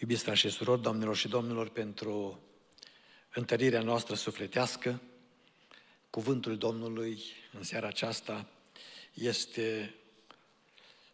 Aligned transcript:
Iubiți 0.00 0.22
frați 0.22 0.38
și 0.38 0.48
surori, 0.48 0.82
doamnelor 0.82 1.16
și 1.16 1.28
domnilor, 1.28 1.68
pentru 1.68 2.40
întărirea 3.34 3.82
noastră 3.82 4.14
sufletească, 4.14 5.00
cuvântul 6.10 6.58
Domnului 6.58 7.22
în 7.52 7.62
seara 7.62 7.86
aceasta 7.86 8.48
este 9.14 9.94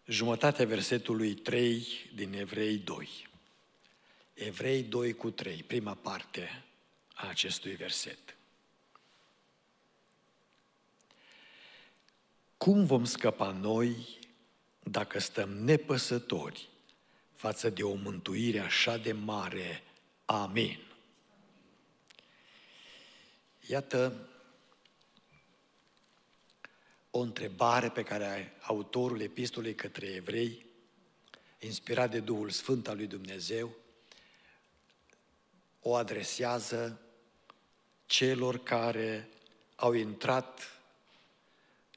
jumătatea 0.07 0.67
versetului 0.67 1.35
3 1.35 1.87
din 2.15 2.33
Evrei 2.33 2.77
2. 2.77 3.29
Evrei 4.35 4.83
2 4.83 5.13
cu 5.13 5.31
3, 5.31 5.63
prima 5.63 5.95
parte 5.95 6.65
a 7.15 7.29
acestui 7.29 7.75
verset. 7.75 8.37
Cum 12.57 12.87
vom 12.87 13.05
scăpa 13.05 13.51
noi 13.51 14.19
dacă 14.83 15.19
stăm 15.19 15.49
nepăsători 15.49 16.73
față 17.45 17.71
de 17.71 17.83
o 17.83 17.95
mântuire 17.95 18.59
așa 18.59 18.97
de 18.97 19.13
mare? 19.13 19.83
Amin. 20.25 20.79
Iată 23.67 24.29
o 27.11 27.19
întrebare 27.19 27.89
pe 27.89 28.03
care 28.03 28.57
autorul 28.61 29.21
epistolei 29.21 29.75
către 29.75 30.07
evrei, 30.07 30.67
inspirat 31.59 32.11
de 32.11 32.21
Duhul 32.21 32.51
Sfânt 32.51 32.89
al 32.89 32.97
lui 32.97 33.07
Dumnezeu, 33.07 33.77
o 35.81 35.95
adresează 35.95 37.01
celor 38.07 38.63
care 38.63 39.29
au 39.77 39.93
intrat 39.93 40.81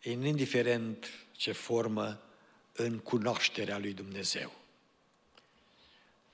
în 0.03 0.25
indiferent 0.25 1.07
ce 1.31 1.51
formă 1.51 2.21
în 2.73 2.99
cunoașterea 2.99 3.77
lui 3.77 3.93
Dumnezeu. 3.93 4.56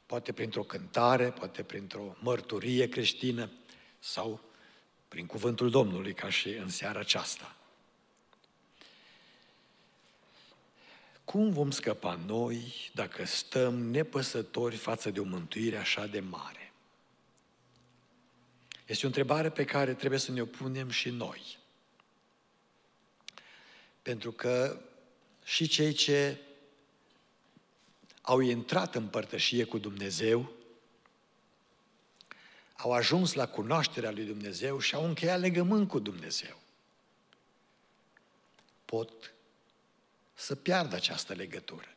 Poate 0.05 0.33
printr-o 0.33 0.63
cântare, 0.63 1.31
poate 1.31 1.63
printr-o 1.63 2.15
mărturie 2.19 2.89
creștină 2.89 3.49
sau 3.99 4.41
prin 5.07 5.25
cuvântul 5.25 5.69
Domnului, 5.69 6.13
ca 6.13 6.29
și 6.29 6.49
în 6.49 6.69
seara 6.69 6.99
aceasta. 6.99 7.55
Cum 11.23 11.51
vom 11.51 11.71
scăpa 11.71 12.19
noi 12.25 12.91
dacă 12.93 13.25
stăm 13.25 13.73
nepăsători 13.73 14.75
față 14.75 15.11
de 15.11 15.19
o 15.19 15.23
mântuire 15.23 15.77
așa 15.77 16.05
de 16.07 16.19
mare? 16.19 16.73
Este 18.85 19.05
o 19.05 19.07
întrebare 19.07 19.49
pe 19.49 19.65
care 19.65 19.93
trebuie 19.93 20.19
să 20.19 20.31
ne 20.31 20.41
o 20.41 20.45
punem 20.45 20.89
și 20.89 21.09
noi. 21.09 21.57
Pentru 24.01 24.31
că 24.31 24.81
și 25.43 25.67
cei 25.67 25.93
ce 25.93 26.39
au 28.25 28.39
intrat 28.39 28.95
în 28.95 29.07
părtășie 29.07 29.63
cu 29.63 29.77
Dumnezeu, 29.77 30.51
au 32.77 32.91
ajuns 32.91 33.33
la 33.33 33.47
cunoașterea 33.47 34.11
lui 34.11 34.23
Dumnezeu 34.23 34.79
și 34.79 34.95
au 34.95 35.05
încheiat 35.05 35.39
legământ 35.39 35.87
cu 35.87 35.99
Dumnezeu. 35.99 36.59
Pot 38.85 39.33
să 40.33 40.55
piardă 40.55 40.95
această 40.95 41.33
legătură. 41.33 41.87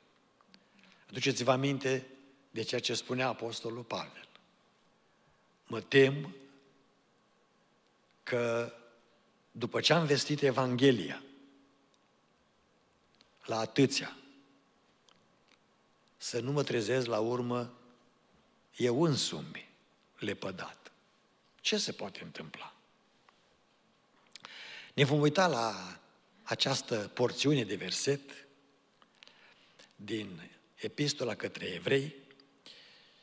Aduceți-vă 1.09 1.53
aminte 1.53 2.07
de 2.51 2.63
ceea 2.63 2.81
ce 2.81 2.95
spunea 2.95 3.29
Apostolul 3.29 3.83
Pavel. 3.83 4.29
Mă 5.67 5.81
tem 5.81 6.35
că 8.23 8.73
după 9.51 9.81
ce 9.81 9.93
am 9.93 10.07
vestit 10.07 10.43
Evanghelia 10.43 11.23
la 13.45 13.59
atâția, 13.59 14.17
să 16.27 16.41
nu 16.41 16.53
mă 16.53 16.63
trezesc 16.63 17.07
la 17.07 17.19
urmă 17.19 17.73
eu 18.77 19.03
însumi 19.03 19.69
lepădat. 20.19 20.93
Ce 21.61 21.77
se 21.77 21.93
poate 21.93 22.23
întâmpla? 22.23 22.75
Ne 24.95 25.05
vom 25.05 25.21
uita 25.21 25.47
la 25.47 25.99
această 26.43 27.11
porțiune 27.15 27.65
de 27.65 27.75
verset 27.75 28.47
din 29.97 30.51
Epistola 30.75 31.35
către 31.35 31.67
Evrei 31.67 32.15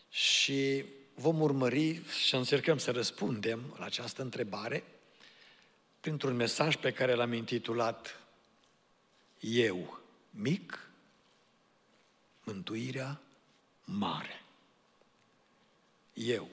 și 0.10 0.86
vom 1.14 1.42
urmări 1.42 2.02
și 2.10 2.36
încercăm 2.36 2.78
să 2.78 2.92
răspundem 2.92 3.76
la 3.78 3.86
această 3.86 4.22
întrebare 4.22 4.84
printr-un 6.00 6.36
mesaj 6.36 6.76
pe 6.76 6.92
care 6.92 7.14
l-am 7.14 7.34
intitulat 7.34 8.20
Eu 9.40 10.00
mic, 10.30 10.93
mântuirea 12.44 13.22
mare. 13.84 14.42
Eu 16.14 16.50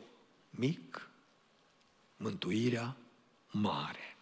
mic, 0.50 1.08
mântuirea 2.16 2.96
mare. 3.50 4.16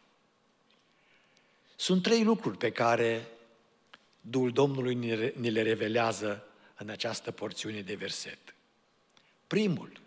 Sunt 1.77 2.03
trei 2.03 2.25
lucruri 2.25 2.57
pe 2.57 2.73
care 2.73 3.29
Duhul 4.21 4.53
Domnului 4.53 4.95
ni 5.35 5.51
le 5.51 5.63
revelează 5.63 6.45
în 6.77 6.89
această 6.89 7.31
porțiune 7.31 7.81
de 7.81 7.95
verset. 7.95 8.39
Primul, 9.47 10.01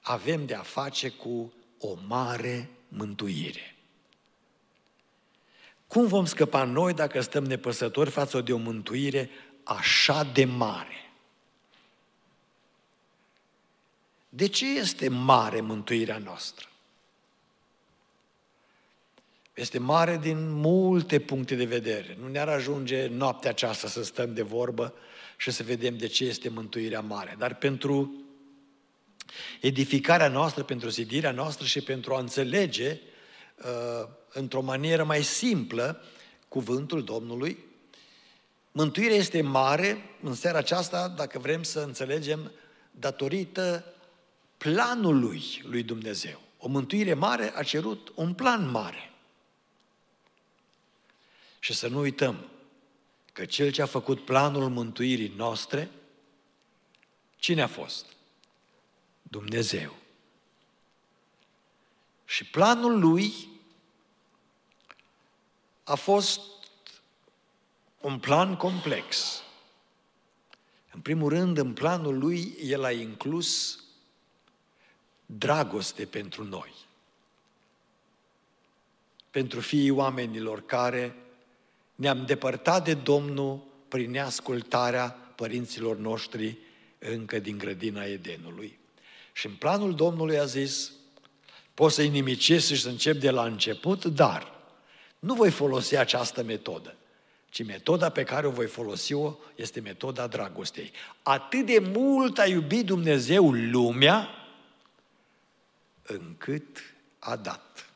avem 0.00 0.46
de 0.46 0.54
a 0.54 0.62
face 0.62 1.08
cu 1.08 1.52
o 1.78 1.96
mare 2.06 2.70
mântuire. 2.88 3.74
Cum 5.86 6.06
vom 6.06 6.24
scăpa 6.24 6.64
noi 6.64 6.94
dacă 6.94 7.20
stăm 7.20 7.44
nepăsători 7.44 8.10
față 8.10 8.40
de 8.40 8.52
o 8.52 8.56
mântuire 8.56 9.30
așa 9.64 10.24
de 10.24 10.44
mare? 10.44 11.10
De 14.28 14.48
ce 14.48 14.66
este 14.66 15.08
mare 15.08 15.60
mântuirea 15.60 16.18
noastră? 16.18 16.68
Este 19.54 19.78
mare 19.78 20.18
din 20.22 20.52
multe 20.52 21.18
puncte 21.18 21.54
de 21.54 21.64
vedere. 21.64 22.16
Nu 22.20 22.28
ne-ar 22.28 22.48
ajunge 22.48 23.06
noaptea 23.06 23.50
aceasta 23.50 23.88
să 23.88 24.02
stăm 24.02 24.34
de 24.34 24.42
vorbă 24.42 24.94
și 25.36 25.50
să 25.50 25.62
vedem 25.62 25.96
de 25.96 26.06
ce 26.06 26.24
este 26.24 26.48
mântuirea 26.48 27.00
mare. 27.00 27.34
Dar 27.38 27.54
pentru 27.54 28.24
edificarea 29.60 30.28
noastră, 30.28 30.62
pentru 30.62 30.88
zidirea 30.88 31.30
noastră 31.30 31.66
și 31.66 31.80
pentru 31.80 32.14
a 32.14 32.18
înțelege 32.18 33.00
uh, 33.56 34.08
într-o 34.32 34.60
manieră 34.60 35.04
mai 35.04 35.22
simplă 35.22 36.04
cuvântul 36.48 37.04
Domnului, 37.04 37.64
mântuirea 38.72 39.16
este 39.16 39.42
mare 39.42 40.16
în 40.22 40.34
seara 40.34 40.58
aceasta, 40.58 41.08
dacă 41.08 41.38
vrem 41.38 41.62
să 41.62 41.80
înțelegem, 41.80 42.52
datorită 42.90 43.84
planului 44.56 45.62
lui 45.62 45.82
Dumnezeu. 45.82 46.40
O 46.58 46.68
mântuire 46.68 47.14
mare 47.14 47.52
a 47.56 47.62
cerut 47.62 48.12
un 48.14 48.34
plan 48.34 48.70
mare. 48.70 49.12
Și 51.58 51.72
să 51.72 51.88
nu 51.88 51.98
uităm 51.98 52.50
că 53.32 53.44
Cel 53.44 53.70
ce 53.70 53.82
a 53.82 53.86
făcut 53.86 54.24
planul 54.24 54.68
mântuirii 54.68 55.32
noastre, 55.36 55.90
cine 57.36 57.62
a 57.62 57.66
fost? 57.66 58.06
Dumnezeu. 59.22 59.96
Și 62.24 62.44
planul 62.44 62.98
lui 62.98 63.32
a 65.84 65.94
fost 65.94 66.40
un 68.00 68.18
plan 68.18 68.56
complex. 68.56 69.42
În 70.92 71.00
primul 71.00 71.28
rând, 71.28 71.58
în 71.58 71.72
planul 71.72 72.18
lui, 72.18 72.54
el 72.62 72.84
a 72.84 72.90
inclus 72.90 73.80
dragoste 75.26 76.04
pentru 76.04 76.44
noi. 76.44 76.74
Pentru 79.30 79.60
fiii 79.60 79.90
oamenilor 79.90 80.66
care 80.66 81.16
ne-am 81.94 82.26
depărtat 82.26 82.84
de 82.84 82.94
Domnul 82.94 83.62
prin 83.88 84.10
neascultarea 84.10 85.08
părinților 85.10 85.96
noștri 85.96 86.58
încă 86.98 87.38
din 87.38 87.58
grădina 87.58 88.04
Edenului. 88.04 88.78
Și 89.32 89.46
în 89.46 89.54
planul 89.54 89.94
Domnului 89.94 90.38
a 90.38 90.44
zis, 90.44 90.92
poți 91.74 91.94
să-i 91.94 92.08
nimicesc 92.08 92.66
și 92.66 92.80
să 92.80 92.88
încep 92.88 93.16
de 93.16 93.30
la 93.30 93.44
început, 93.44 94.04
dar 94.04 94.58
nu 95.18 95.34
voi 95.34 95.50
folosi 95.50 95.96
această 95.96 96.42
metodă, 96.42 96.96
ci 97.50 97.64
metoda 97.64 98.10
pe 98.10 98.24
care 98.24 98.46
o 98.46 98.50
voi 98.50 98.66
folosi 98.66 99.12
o 99.12 99.36
este 99.54 99.80
metoda 99.80 100.26
dragostei. 100.26 100.92
Atât 101.22 101.66
de 101.66 101.78
mult 101.78 102.38
a 102.38 102.46
iubit 102.46 102.86
Dumnezeu 102.86 103.52
lumea, 103.52 104.28
încât 106.02 106.78
a 107.18 107.36
dat. 107.36 107.90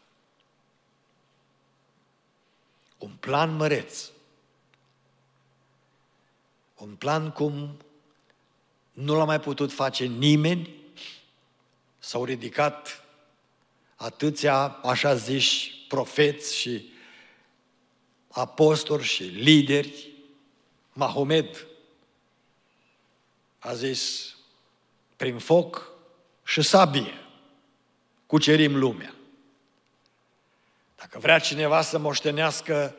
un 3.05 3.11
plan 3.21 3.57
măreț, 3.57 4.11
un 6.75 6.95
plan 6.95 7.31
cum 7.31 7.77
nu 8.93 9.17
l-a 9.17 9.25
mai 9.25 9.41
putut 9.41 9.73
face 9.73 10.05
nimeni, 10.05 10.75
s-au 11.99 12.25
ridicat 12.25 13.05
atâția, 13.95 14.67
așa 14.67 15.15
ziși, 15.15 15.87
profeți 15.89 16.57
și 16.57 16.93
apostoli 18.35 19.03
și 19.03 19.23
lideri. 19.23 20.13
Mahomed 20.93 21.67
a 23.59 23.75
zis, 23.75 24.35
prin 25.17 25.39
foc 25.39 25.91
și 26.45 26.63
sabie, 26.63 27.25
cucerim 28.27 28.79
lumea. 28.79 29.15
Dacă 30.97 31.19
vrea 31.19 31.39
cineva 31.39 31.83
să 31.83 31.99
moștenească 31.99 32.95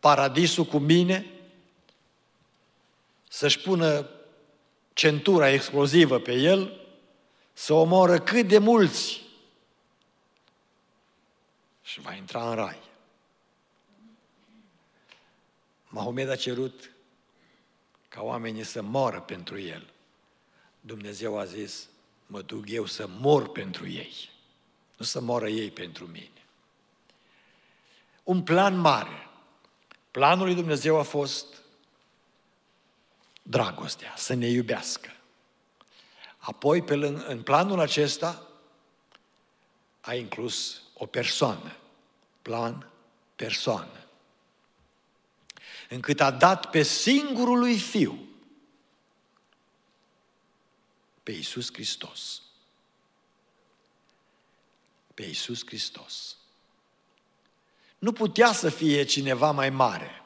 paradisul 0.00 0.64
cu 0.64 0.78
mine, 0.78 1.30
să-și 3.28 3.60
pună 3.60 4.08
centura 4.92 5.50
explozivă 5.50 6.18
pe 6.18 6.32
el, 6.32 6.80
să 7.52 7.72
omoră 7.72 8.18
cât 8.18 8.48
de 8.48 8.58
mulți 8.58 9.22
și 11.82 12.00
va 12.00 12.14
intra 12.14 12.48
în 12.48 12.54
rai. 12.54 12.78
Mahomed 15.94 16.28
a 16.28 16.36
cerut 16.36 16.90
ca 18.08 18.22
oamenii 18.22 18.64
să 18.64 18.82
moară 18.82 19.20
pentru 19.20 19.58
el. 19.58 19.92
Dumnezeu 20.80 21.38
a 21.38 21.44
zis, 21.44 21.88
mă 22.26 22.42
duc 22.42 22.68
eu 22.68 22.86
să 22.86 23.06
mor 23.06 23.48
pentru 23.48 23.88
ei, 23.88 24.30
nu 24.96 25.04
să 25.04 25.20
moră 25.20 25.48
ei 25.48 25.70
pentru 25.70 26.06
mine. 26.06 26.42
Un 28.22 28.42
plan 28.42 28.76
mare. 28.76 29.28
Planul 30.10 30.44
lui 30.44 30.54
Dumnezeu 30.54 30.98
a 30.98 31.02
fost 31.02 31.46
dragostea, 33.42 34.14
să 34.16 34.34
ne 34.34 34.46
iubească. 34.46 35.10
Apoi, 36.36 36.82
pe 36.82 36.94
lângă, 36.94 37.26
în 37.26 37.42
planul 37.42 37.80
acesta, 37.80 38.48
a 40.00 40.14
inclus 40.14 40.82
o 40.94 41.06
persoană. 41.06 41.76
Plan, 42.42 42.90
persoană. 43.36 44.03
Încât 45.94 46.20
a 46.20 46.30
dat 46.30 46.70
pe 46.70 46.82
singurul 46.82 47.58
lui 47.58 47.78
Fiu, 47.78 48.28
pe 51.22 51.32
Iisus 51.32 51.72
Hristos. 51.72 52.42
Pe 55.14 55.22
Iisus 55.22 55.66
Hristos. 55.66 56.36
Nu 57.98 58.12
putea 58.12 58.52
să 58.52 58.70
fie 58.70 59.04
cineva 59.04 59.50
mai 59.50 59.70
mare 59.70 60.24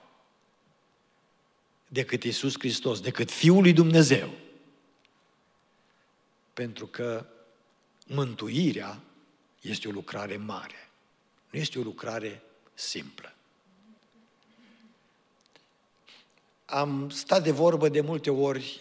decât 1.88 2.23
Isus 2.23 2.59
Hristos, 2.59 3.00
decât 3.00 3.31
Fiul 3.31 3.62
lui 3.62 3.73
Dumnezeu. 3.73 4.31
Pentru 6.53 6.87
că 6.87 7.26
mântuirea 8.06 9.00
este 9.61 9.88
o 9.88 9.91
lucrare 9.91 10.37
mare. 10.37 10.91
Nu 11.50 11.59
este 11.59 11.79
o 11.79 11.82
lucrare 11.82 12.43
simplă. 12.75 13.32
Am 16.70 17.11
stat 17.11 17.43
de 17.43 17.50
vorbă 17.50 17.88
de 17.88 18.00
multe 18.00 18.31
ori 18.31 18.81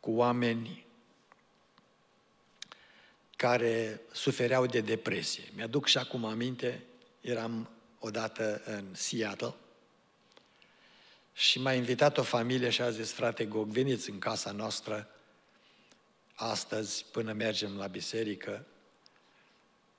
cu 0.00 0.10
oameni 0.10 0.86
care 3.36 4.00
sufereau 4.12 4.66
de 4.66 4.80
depresie. 4.80 5.42
Mi-aduc 5.54 5.86
și 5.86 5.98
acum 5.98 6.24
aminte, 6.24 6.84
eram 7.20 7.70
odată 7.98 8.62
în 8.64 8.94
Seattle 8.94 9.54
și 11.32 11.60
m-a 11.60 11.72
invitat 11.72 12.18
o 12.18 12.22
familie 12.22 12.70
și 12.70 12.82
a 12.82 12.90
zis, 12.90 13.12
frate 13.12 13.44
Gog, 13.44 13.68
veniți 13.68 14.10
în 14.10 14.18
casa 14.18 14.50
noastră 14.50 15.08
astăzi 16.34 17.04
până 17.12 17.32
mergem 17.32 17.76
la 17.76 17.86
biserică. 17.86 18.66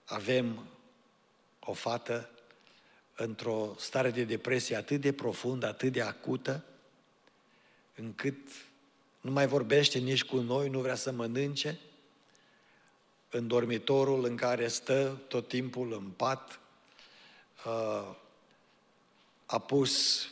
Avem 0.06 0.68
o 1.60 1.74
fată 1.74 2.30
într-o 3.16 3.76
stare 3.80 4.12
de 4.12 4.24
depresie 4.24 4.76
atât 4.76 5.02
de 5.02 5.14
profundă, 5.14 5.68
atât 5.68 5.92
de 5.92 6.02
acută, 6.02 6.64
încât 7.96 8.38
nu 9.22 9.32
mai 9.32 9.48
vorbește 9.48 10.00
nici 10.00 10.24
cu 10.24 10.38
noi, 10.38 10.70
nu 10.70 10.80
vrea 10.80 10.96
să 10.96 11.12
mănânce, 11.12 11.80
în 13.30 13.48
dormitorul 13.48 14.26
în 14.26 14.36
care 14.36 14.68
stă 14.68 15.22
tot 15.28 15.48
timpul 15.48 15.94
în 15.94 16.10
pat, 16.10 16.60
uh, 17.66 18.16
a 19.46 19.60
pus 19.60 20.26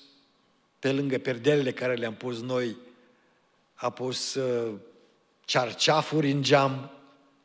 pe 0.79 0.91
lângă 0.91 1.17
perdelele 1.17 1.73
care 1.73 1.95
le-am 1.95 2.15
pus 2.15 2.41
noi, 2.41 2.77
a 3.73 3.89
pus 3.89 4.33
uh, 4.33 4.79
cearceafuri 5.45 6.31
în 6.31 6.41
geam, 6.41 6.91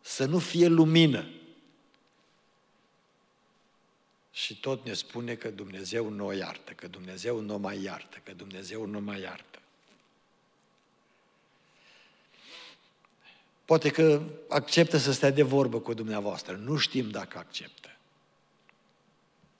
să 0.00 0.24
nu 0.24 0.38
fie 0.38 0.66
lumină. 0.66 1.28
Și 4.32 4.60
tot 4.60 4.84
ne 4.84 4.92
spune 4.92 5.34
că 5.34 5.50
Dumnezeu 5.50 6.08
nu 6.08 6.26
o 6.26 6.32
iartă, 6.32 6.72
că 6.72 6.88
Dumnezeu 6.88 7.40
nu 7.40 7.58
mai 7.58 7.82
iartă, 7.82 8.18
că 8.24 8.32
Dumnezeu 8.32 8.86
nu 8.86 9.00
mai 9.00 9.20
iartă. 9.20 9.58
Poate 13.68 13.90
că 13.90 14.22
acceptă 14.48 14.96
să 14.96 15.12
stea 15.12 15.30
de 15.30 15.42
vorbă 15.42 15.80
cu 15.80 15.94
dumneavoastră. 15.94 16.56
Nu 16.56 16.76
știm 16.76 17.10
dacă 17.10 17.38
acceptă. 17.38 17.96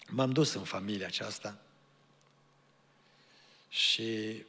M-am 0.07 0.33
dus 0.33 0.55
în 0.55 0.63
familia 0.63 1.07
aceasta 1.07 1.61
și 3.69 4.43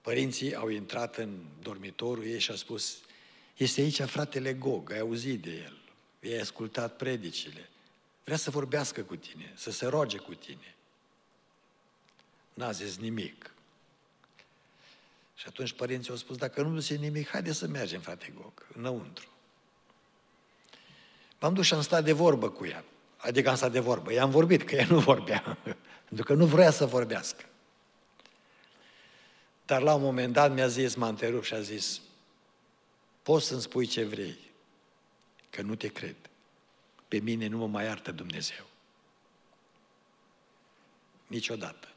părinții 0.00 0.54
au 0.54 0.68
intrat 0.68 1.16
în 1.16 1.38
dormitorul 1.62 2.24
ei 2.24 2.38
și 2.38 2.50
au 2.50 2.56
spus, 2.56 2.98
este 3.56 3.80
aici 3.80 4.02
fratele 4.02 4.54
Gog, 4.54 4.92
ai 4.92 4.98
auzit 4.98 5.42
de 5.42 5.50
el, 5.50 5.78
i-ai 6.20 6.40
ascultat 6.40 6.96
predicile, 6.96 7.68
vrea 8.24 8.36
să 8.36 8.50
vorbească 8.50 9.02
cu 9.02 9.16
tine, 9.16 9.52
să 9.54 9.70
se 9.70 9.86
roage 9.86 10.16
cu 10.16 10.34
tine. 10.34 10.74
N-a 12.54 12.70
zis 12.70 12.96
nimic. 12.96 13.54
Și 15.36 15.44
atunci 15.48 15.72
părinții 15.72 16.10
au 16.10 16.16
spus, 16.16 16.36
dacă 16.36 16.62
nu 16.62 16.78
zice 16.78 16.94
nimic, 16.94 17.28
haide 17.28 17.52
să 17.52 17.66
mergem, 17.66 18.00
frate 18.00 18.32
Gog, 18.34 18.66
înăuntru. 18.72 19.28
M-am 21.40 21.54
dus 21.54 21.66
și 21.66 21.74
am 21.74 21.82
stat 21.82 22.04
de 22.04 22.12
vorbă 22.12 22.50
cu 22.50 22.66
ea. 22.66 22.84
Adică 23.16 23.48
am 23.48 23.56
stat 23.56 23.72
de 23.72 23.80
vorbă. 23.80 24.12
I-am 24.12 24.30
vorbit, 24.30 24.62
că 24.62 24.74
ea 24.74 24.86
nu 24.88 24.98
vorbea. 24.98 25.58
Pentru 26.08 26.24
că 26.24 26.34
nu 26.34 26.46
vrea 26.46 26.70
să 26.70 26.86
vorbească. 26.86 27.44
Dar 29.66 29.82
la 29.82 29.94
un 29.94 30.02
moment 30.02 30.32
dat 30.32 30.52
mi-a 30.54 30.66
zis, 30.66 30.94
m-a 30.94 31.08
întrerupt 31.08 31.44
și 31.44 31.54
a 31.54 31.60
zis, 31.60 32.00
poți 33.22 33.46
să-mi 33.46 33.60
spui 33.60 33.86
ce 33.86 34.04
vrei, 34.04 34.38
că 35.50 35.62
nu 35.62 35.74
te 35.74 35.88
cred. 35.88 36.16
Pe 37.08 37.18
mine 37.18 37.46
nu 37.46 37.58
mă 37.58 37.66
mai 37.66 37.84
iartă 37.84 38.12
Dumnezeu. 38.12 38.66
Niciodată. 41.26 41.88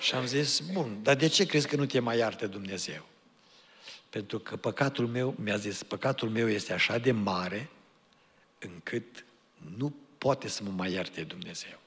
Și 0.00 0.14
am 0.14 0.26
zis, 0.26 0.60
bun, 0.60 1.02
dar 1.02 1.14
de 1.16 1.26
ce 1.26 1.46
crezi 1.46 1.68
că 1.68 1.76
nu 1.76 1.86
te 1.86 2.00
mai 2.00 2.18
iartă 2.18 2.46
Dumnezeu? 2.46 3.06
Pentru 4.10 4.38
că 4.38 4.56
păcatul 4.56 5.06
meu, 5.06 5.34
mi-a 5.38 5.56
zis, 5.56 5.82
păcatul 5.82 6.30
meu 6.30 6.48
este 6.48 6.72
așa 6.72 6.98
de 6.98 7.12
mare 7.12 7.70
încât 8.58 9.24
nu 9.76 9.94
poate 10.18 10.48
să 10.48 10.62
mă 10.62 10.70
mai 10.70 10.92
ierte 10.92 11.22
Dumnezeu. 11.22 11.78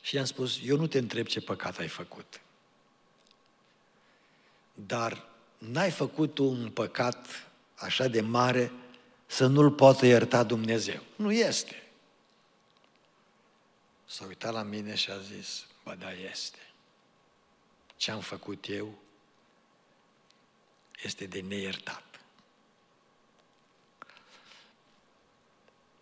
Și 0.00 0.14
i-am 0.16 0.24
spus, 0.24 0.58
eu 0.64 0.76
nu 0.76 0.86
te 0.86 0.98
întreb 0.98 1.26
ce 1.26 1.40
păcat 1.40 1.78
ai 1.78 1.88
făcut. 1.88 2.40
Dar 4.74 5.28
n-ai 5.58 5.90
făcut 5.90 6.38
un 6.38 6.70
păcat 6.70 7.26
așa 7.74 8.08
de 8.08 8.20
mare 8.20 8.72
să 9.26 9.46
nu-l 9.46 9.70
poată 9.70 10.06
ierta 10.06 10.42
Dumnezeu. 10.42 11.02
Nu 11.16 11.32
este. 11.32 11.87
S-a 14.08 14.24
uitat 14.24 14.52
la 14.52 14.62
mine 14.62 14.94
și 14.94 15.10
a 15.10 15.18
zis, 15.18 15.66
bă, 15.84 15.94
da, 15.94 16.12
este. 16.12 16.58
Ce 17.96 18.10
am 18.10 18.20
făcut 18.20 18.68
eu 18.68 18.98
este 21.02 21.26
de 21.26 21.40
neiertat. 21.40 22.20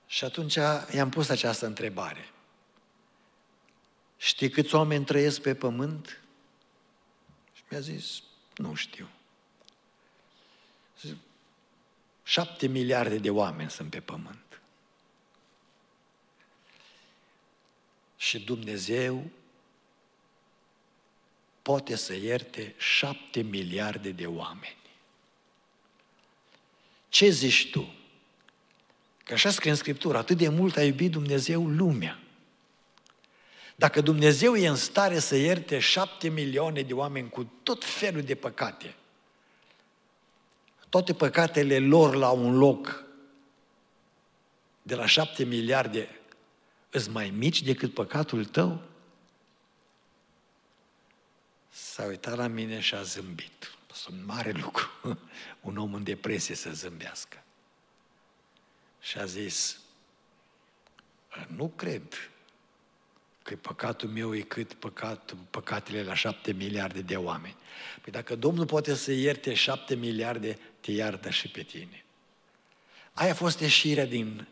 Și 0.07 0.25
atunci 0.25 0.55
i-am 0.93 1.11
pus 1.11 1.29
această 1.29 1.67
întrebare. 1.67 2.31
Știi 4.17 4.51
câți 4.51 4.75
oameni 4.75 5.05
trăiesc 5.05 5.41
pe 5.41 5.55
pământ? 5.55 6.21
Și 7.53 7.63
mi-a 7.71 7.81
zis, 7.81 8.23
nu 8.57 8.75
știu. 8.75 9.09
Zic, 11.01 11.17
șapte 12.23 12.67
miliarde 12.67 13.19
de 13.19 13.31
oameni 13.31 13.71
sunt 13.71 13.91
pe 13.91 14.01
pământ. 14.01 14.46
Și 18.27 18.39
Dumnezeu 18.39 19.25
poate 21.63 21.97
să 21.97 22.15
ierte 22.15 22.75
șapte 22.77 23.41
miliarde 23.41 24.11
de 24.11 24.27
oameni. 24.27 24.77
Ce 27.09 27.29
zici 27.29 27.71
tu? 27.71 27.95
Că 29.25 29.33
așa 29.33 29.51
scrie 29.51 29.71
în 29.71 29.77
Scriptură, 29.77 30.19
atât 30.19 30.37
de 30.37 30.49
mult 30.49 30.77
a 30.77 30.85
iubit 30.85 31.11
Dumnezeu 31.11 31.67
lumea. 31.67 32.19
Dacă 33.77 34.01
Dumnezeu 34.01 34.57
e 34.57 34.69
în 34.69 34.77
stare 34.77 35.19
să 35.19 35.37
ierte 35.37 35.79
șapte 35.79 36.29
milioane 36.29 36.83
de 36.83 36.93
oameni 36.93 37.29
cu 37.29 37.51
tot 37.63 37.85
felul 37.85 38.23
de 38.23 38.35
păcate, 38.35 38.95
toate 40.89 41.15
păcatele 41.15 41.79
lor 41.79 42.15
la 42.15 42.31
un 42.31 42.59
loc 42.59 43.05
de 44.83 44.95
la 44.95 45.07
șapte 45.07 45.45
miliarde 45.45 46.21
îs 46.97 47.07
mai 47.07 47.31
mici 47.31 47.63
decât 47.63 47.95
păcatul 47.95 48.45
tău? 48.45 48.83
S-a 51.69 52.05
uitat 52.05 52.37
la 52.37 52.47
mine 52.47 52.81
și 52.81 52.95
a 52.95 53.03
zâmbit. 53.03 53.75
Asta 53.91 54.09
un 54.13 54.25
mare 54.25 54.51
lucru. 54.51 54.91
Un 55.61 55.77
om 55.77 55.95
în 55.95 56.03
depresie 56.03 56.55
să 56.55 56.71
zâmbească. 56.71 57.43
Și 59.01 59.19
a 59.19 59.25
zis, 59.25 59.79
nu 61.47 61.73
cred 61.77 62.31
că 63.43 63.57
păcatul 63.57 64.09
meu 64.09 64.35
e 64.35 64.41
cât 64.41 64.73
păcat, 64.73 65.35
păcatele 65.51 66.03
la 66.03 66.15
șapte 66.15 66.53
miliarde 66.53 67.01
de 67.01 67.17
oameni. 67.17 67.57
Păi 68.01 68.13
dacă 68.13 68.37
Domnul 68.37 68.67
poate 68.67 68.95
să 68.95 69.13
ierte 69.13 69.55
șapte 69.55 69.95
miliarde, 69.95 70.59
te 70.81 70.93
iartă 70.93 71.31
și 71.31 71.49
pe 71.49 71.63
tine. 71.63 72.05
Aia 73.13 73.31
a 73.31 73.35
fost 73.35 73.61
ieșirea 73.61 74.07
din, 74.07 74.47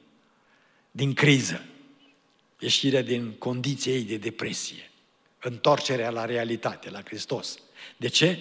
din 0.90 1.14
criză, 1.14 1.64
ieșirea 2.64 3.02
din 3.02 3.33
condiția 3.38 3.92
ei 3.92 4.02
de 4.02 4.16
depresie, 4.16 4.90
întorcerea 5.40 6.11
la 6.11 6.25
realitate, 6.25 6.90
la 6.90 7.00
Hristos. 7.04 7.59
De 7.97 8.09
ce? 8.09 8.38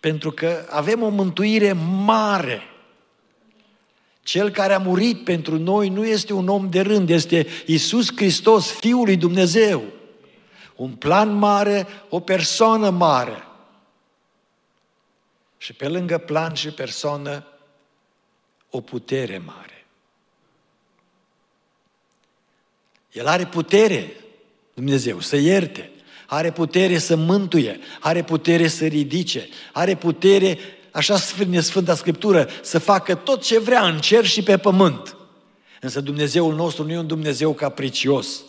Pentru 0.00 0.30
că 0.30 0.66
avem 0.70 1.02
o 1.02 1.08
mântuire 1.08 1.72
mare. 2.04 2.62
Cel 4.22 4.50
care 4.50 4.72
a 4.72 4.78
murit 4.78 5.24
pentru 5.24 5.58
noi 5.58 5.88
nu 5.88 6.06
este 6.06 6.32
un 6.32 6.48
om 6.48 6.70
de 6.70 6.80
rând, 6.80 7.10
este 7.10 7.46
Isus 7.66 8.16
Hristos, 8.16 8.70
Fiul 8.70 9.04
lui 9.04 9.16
Dumnezeu. 9.16 9.84
Un 10.76 10.90
plan 10.90 11.34
mare, 11.34 11.86
o 12.08 12.20
persoană 12.20 12.90
mare. 12.90 13.46
Și 15.56 15.72
pe 15.72 15.88
lângă 15.88 16.18
plan 16.18 16.54
și 16.54 16.68
persoană, 16.68 17.46
o 18.70 18.80
putere 18.80 19.38
mare. 19.38 19.77
El 23.12 23.26
are 23.26 23.46
putere, 23.46 24.16
Dumnezeu, 24.74 25.20
să 25.20 25.36
ierte, 25.36 25.90
are 26.26 26.52
putere 26.52 26.98
să 26.98 27.16
mântuie, 27.16 27.78
are 28.00 28.24
putere 28.24 28.68
să 28.68 28.86
ridice, 28.86 29.48
are 29.72 29.96
putere, 29.96 30.58
așa 30.90 31.16
spune 31.16 31.60
Sfânta 31.60 31.94
Scriptură, 31.94 32.48
să 32.62 32.78
facă 32.78 33.14
tot 33.14 33.42
ce 33.42 33.58
vrea 33.58 33.86
în 33.86 33.98
cer 33.98 34.24
și 34.26 34.42
pe 34.42 34.58
pământ. 34.58 35.16
Însă 35.80 36.00
Dumnezeul 36.00 36.54
nostru 36.54 36.84
nu 36.84 36.92
e 36.92 36.98
un 36.98 37.06
Dumnezeu 37.06 37.54
capricios, 37.54 38.42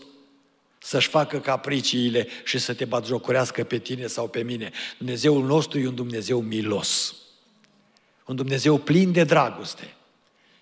să-și 0.80 1.08
facă 1.08 1.39
capriciile 1.39 2.28
și 2.44 2.58
să 2.58 2.74
te 2.74 2.86
batjocorească 2.86 3.63
pe 3.63 3.78
tine 3.78 4.08
sau 4.08 4.28
pe 4.28 4.44
mine. 4.44 4.72
Dumnezeul 4.98 5.46
nostru 5.46 5.80
e 5.80 5.88
un 5.88 5.96
Dumnezeu 5.96 6.42
milos, 6.42 7.16
un 8.25 8.36
Dumnezeu 8.36 8.78
plin 8.78 9.12
de 9.12 9.24
dragoste 9.24 9.94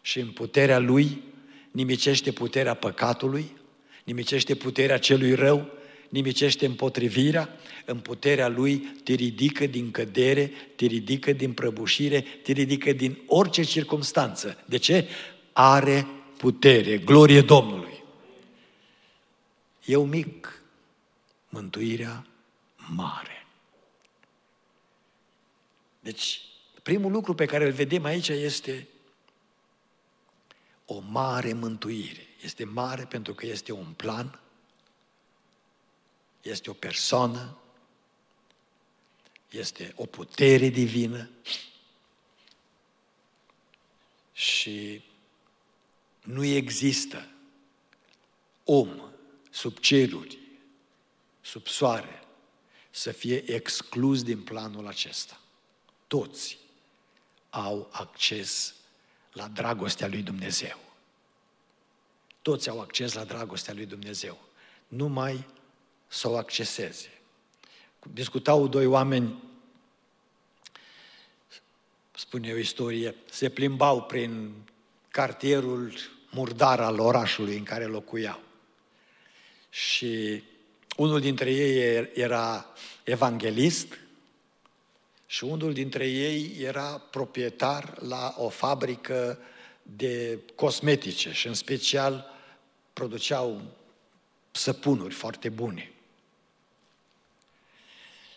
și 0.01 0.20
în 0.20 0.27
puterea 0.27 0.80
Lui 0.80 1.24
nimicește 1.72 2.32
puterea 2.32 2.74
păcatului, 2.74 3.56
nimicește 4.08 4.56
puterea 4.56 4.98
celui 5.00 5.34
rău, 5.34 5.72
nimicește 6.10 6.66
împotrivirea, 6.66 7.50
în 7.86 8.00
puterea 8.00 8.48
Lui 8.48 8.78
te 9.04 9.14
ridică 9.14 9.66
din 9.66 9.92
cădere, 9.92 10.52
te 10.76 10.86
ridică 10.86 11.32
din 11.32 11.54
prăbușire, 11.54 12.22
te 12.22 12.52
ridică 12.52 12.92
din 12.92 13.18
orice 13.28 13.64
circunstanță. 13.64 14.64
De 14.66 14.78
ce? 14.78 15.08
Are 15.54 16.08
putere, 16.38 16.98
glorie 16.98 17.42
Domnului. 17.42 18.04
Eu 19.86 20.06
mic, 20.06 20.62
mântuirea 21.50 22.26
mare. 22.96 23.46
Deci, 26.00 26.42
primul 26.84 27.12
lucru 27.12 27.34
pe 27.34 27.46
care 27.46 27.66
îl 27.66 27.72
vedem 27.72 28.04
aici 28.04 28.28
este 28.28 28.88
o 30.89 31.00
mare 31.00 31.53
mântuire. 31.53 32.27
Este 32.41 32.63
mare 32.63 33.06
pentru 33.06 33.34
că 33.34 33.46
este 33.46 33.72
un 33.72 33.94
plan, 33.94 34.39
este 36.41 36.70
o 36.70 36.74
persoană, 36.74 37.58
este 39.50 39.94
o 39.96 40.06
putere 40.06 40.67
divină 40.67 41.29
și 44.34 45.03
nu 46.24 46.44
există 46.44 47.29
om 48.63 49.01
sub 49.50 49.77
ceruri, 49.77 50.38
sub 51.41 51.67
soare, 51.67 52.24
să 52.89 53.12
fie 53.12 53.51
exclus 53.51 54.24
din 54.24 54.44
planul 54.44 54.88
acesta. 54.88 55.41
Toți 56.08 56.58
au 57.50 57.89
acces 57.91 58.76
la 59.38 59.48
dragostea 59.48 60.08
lui 60.08 60.22
Dumnezeu. 60.22 60.77
Toți 62.41 62.70
au 62.70 62.82
acces 62.82 63.13
la 63.13 63.24
dragostea 63.24 63.74
lui 63.74 63.86
Dumnezeu. 63.86 64.39
Numai 64.88 65.46
să 66.08 66.29
o 66.29 66.38
acceseze. 66.38 67.12
Discutau 68.13 68.67
doi 68.67 68.86
oameni, 68.86 69.44
spune 72.12 72.53
o 72.53 72.58
istorie, 72.58 73.15
se 73.29 73.50
plimbau 73.50 74.03
prin 74.03 74.53
cartierul 75.10 75.94
murdar 76.32 76.79
al 76.79 77.00
orașului 77.00 77.58
în 77.58 77.63
care 77.63 77.86
locuiau. 77.86 78.39
Și 79.70 80.44
unul 80.96 81.20
dintre 81.20 81.51
ei 81.51 82.10
era 82.13 82.65
evanghelist 83.03 83.88
și 85.29 85.43
unul 85.43 85.74
dintre 85.74 86.07
ei 86.07 86.55
era 86.60 86.98
proprietar 86.98 88.01
la 88.01 88.36
o 88.38 88.50
fabrică 88.50 89.39
de 89.81 90.39
cosmetice 90.55 91.31
și 91.31 91.48
în 91.48 91.53
special 91.53 92.25
produceau 92.93 93.62
săpunuri 94.51 95.13
foarte 95.13 95.50
bune. 95.50 95.91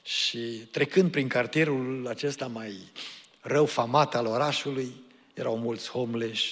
Și 0.03 0.39
trecând 0.71 1.11
prin 1.11 1.29
cartierul 1.29 2.07
acesta 2.07 2.47
mai 2.47 2.93
rău 3.41 3.67
famat 3.67 4.15
al 4.15 4.27
orașului, 4.27 4.95
erau 5.35 5.59
mulți 5.59 5.91
homeless, 5.91 6.43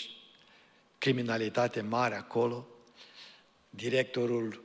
criminalitate 0.98 1.80
mare 1.80 2.14
acolo. 2.14 2.66
Directorul 3.70 4.62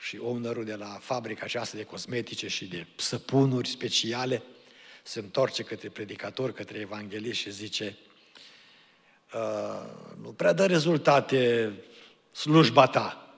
și 0.00 0.18
ownerul 0.18 0.64
de 0.64 0.74
la 0.74 0.98
fabrica 1.00 1.44
aceasta 1.44 1.76
de 1.76 1.84
cosmetice 1.84 2.48
și 2.48 2.66
de 2.66 2.86
săpunuri 2.96 3.68
speciale 3.68 4.42
se 5.08 5.18
întoarce 5.18 5.62
către 5.62 5.88
predicator, 5.88 6.52
către 6.52 6.78
evanghelist 6.78 7.38
și 7.38 7.50
zice 7.50 7.96
uh, 9.34 9.90
nu 10.22 10.28
prea 10.32 10.52
dă 10.52 10.66
rezultate 10.66 11.72
slujba 12.32 12.86
ta. 12.86 13.32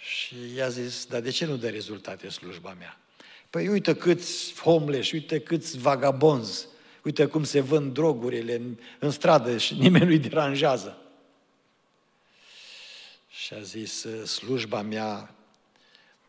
Și 0.00 0.54
i-a 0.54 0.68
zis, 0.68 1.06
dar 1.06 1.20
de 1.20 1.30
ce 1.30 1.44
nu 1.44 1.56
dă 1.56 1.68
rezultate 1.68 2.28
slujba 2.28 2.74
mea? 2.78 2.98
Păi 3.50 3.68
uite 3.68 3.94
câți 3.94 4.54
homeless, 4.54 5.10
uite 5.10 5.40
câți 5.40 5.78
vagabonzi, 5.78 6.66
uite 7.02 7.26
cum 7.26 7.44
se 7.44 7.60
vând 7.60 7.92
drogurile 7.92 8.54
în, 8.54 8.78
în 8.98 9.10
stradă 9.10 9.58
și 9.58 9.74
nimeni 9.84 10.04
nu-i 10.04 10.18
deranjează. 10.18 10.98
Și 13.30 13.54
a 13.54 13.60
zis, 13.60 14.06
slujba 14.24 14.82
mea 14.82 15.34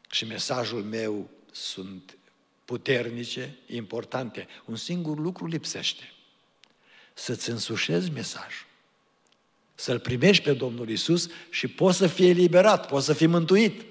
și 0.09 0.25
mesajul 0.25 0.83
meu 0.83 1.29
sunt 1.51 2.17
puternice, 2.65 3.57
importante. 3.67 4.47
Un 4.65 4.75
singur 4.75 5.19
lucru 5.19 5.47
lipsește. 5.47 6.11
Să-ți 7.13 7.49
însușezi 7.49 8.09
mesajul. 8.09 8.67
Să-L 9.75 9.99
primești 9.99 10.43
pe 10.43 10.53
Domnul 10.53 10.89
Isus 10.89 11.29
și 11.49 11.67
poți 11.67 11.97
să 11.97 12.07
fii 12.07 12.29
eliberat, 12.29 12.87
poți 12.87 13.05
să 13.05 13.13
fii 13.13 13.27
mântuit. 13.27 13.85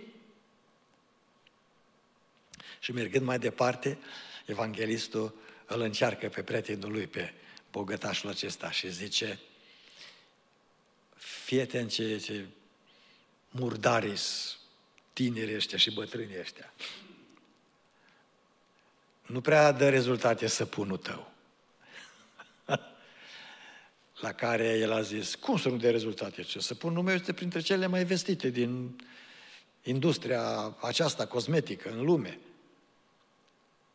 Și 2.81 2.93
mergând 2.93 3.25
mai 3.25 3.39
departe, 3.39 3.99
evanghelistul 4.47 5.35
îl 5.67 5.81
încearcă 5.81 6.29
pe 6.29 6.43
prietenul 6.43 6.93
lui, 6.93 7.07
pe 7.07 7.35
bogătașul 7.71 8.29
acesta 8.29 8.71
și 8.71 8.93
zice, 8.93 9.41
fii 11.17 11.61
atent 11.61 11.91
ce, 11.91 12.19
ce 12.19 12.47
murdaris 13.51 14.57
tineri 15.13 15.55
ăștia 15.55 15.79
și 15.79 15.93
bătrâni 15.93 16.41
ăștia. 16.41 16.73
Nu 19.33 19.41
prea 19.41 19.73
dă 19.73 19.89
rezultate 19.89 20.47
săpunul 20.47 20.97
tău. 20.97 21.31
La 24.21 24.33
care 24.33 24.79
el 24.79 24.93
a 24.93 25.01
zis, 25.01 25.35
cum 25.35 25.59
să 25.59 25.69
nu 25.69 25.77
dea 25.77 25.91
rezultate? 25.91 26.43
Ce 26.43 26.59
săpunul 26.61 27.03
meu 27.03 27.15
este 27.15 27.33
printre 27.33 27.61
cele 27.61 27.87
mai 27.87 28.05
vestite 28.05 28.49
din 28.49 29.01
industria 29.83 30.77
aceasta 30.81 31.27
cosmetică 31.27 31.91
în 31.91 32.05
lume. 32.05 32.39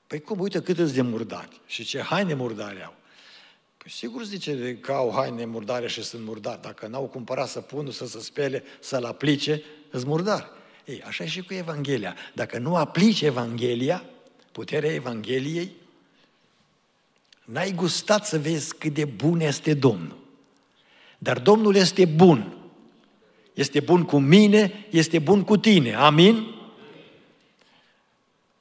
Păi 0.07 0.21
cum, 0.21 0.39
uite 0.39 0.61
cât 0.61 0.77
îți 0.77 0.93
de 0.93 1.01
murdari 1.01 1.61
și 1.65 1.83
ce 1.83 2.01
haine 2.01 2.33
murdare 2.33 2.83
au. 2.83 2.95
Păi 3.77 3.91
sigur 3.91 4.23
zice 4.23 4.77
că 4.77 4.91
au 4.91 5.11
haine 5.11 5.45
murdare 5.45 5.87
și 5.87 6.03
sunt 6.03 6.23
murdari. 6.23 6.61
Dacă 6.61 6.87
n-au 6.87 7.05
cumpărat 7.05 7.47
săpunul 7.47 7.91
să 7.91 8.07
se 8.07 8.19
spele, 8.19 8.63
să-l 8.79 9.05
aplice, 9.05 9.63
îți 9.91 10.05
murdari. 10.05 10.49
Ei, 10.85 11.01
așa 11.01 11.23
e 11.23 11.27
și 11.27 11.43
cu 11.43 11.53
Evanghelia. 11.53 12.15
Dacă 12.33 12.57
nu 12.57 12.75
aplici 12.75 13.21
Evanghelia, 13.21 14.03
puterea 14.57 14.93
Evangheliei, 14.93 15.71
n-ai 17.43 17.71
gustat 17.71 18.25
să 18.25 18.39
vezi 18.39 18.75
cât 18.75 18.93
de 18.93 19.05
bun 19.05 19.39
este 19.39 19.73
Domnul. 19.73 20.17
Dar 21.17 21.39
Domnul 21.39 21.75
este 21.75 22.05
bun. 22.05 22.57
Este 23.53 23.79
bun 23.79 24.03
cu 24.03 24.17
mine, 24.17 24.87
este 24.89 25.19
bun 25.19 25.43
cu 25.43 25.57
tine. 25.57 25.93
Amin? 25.93 26.55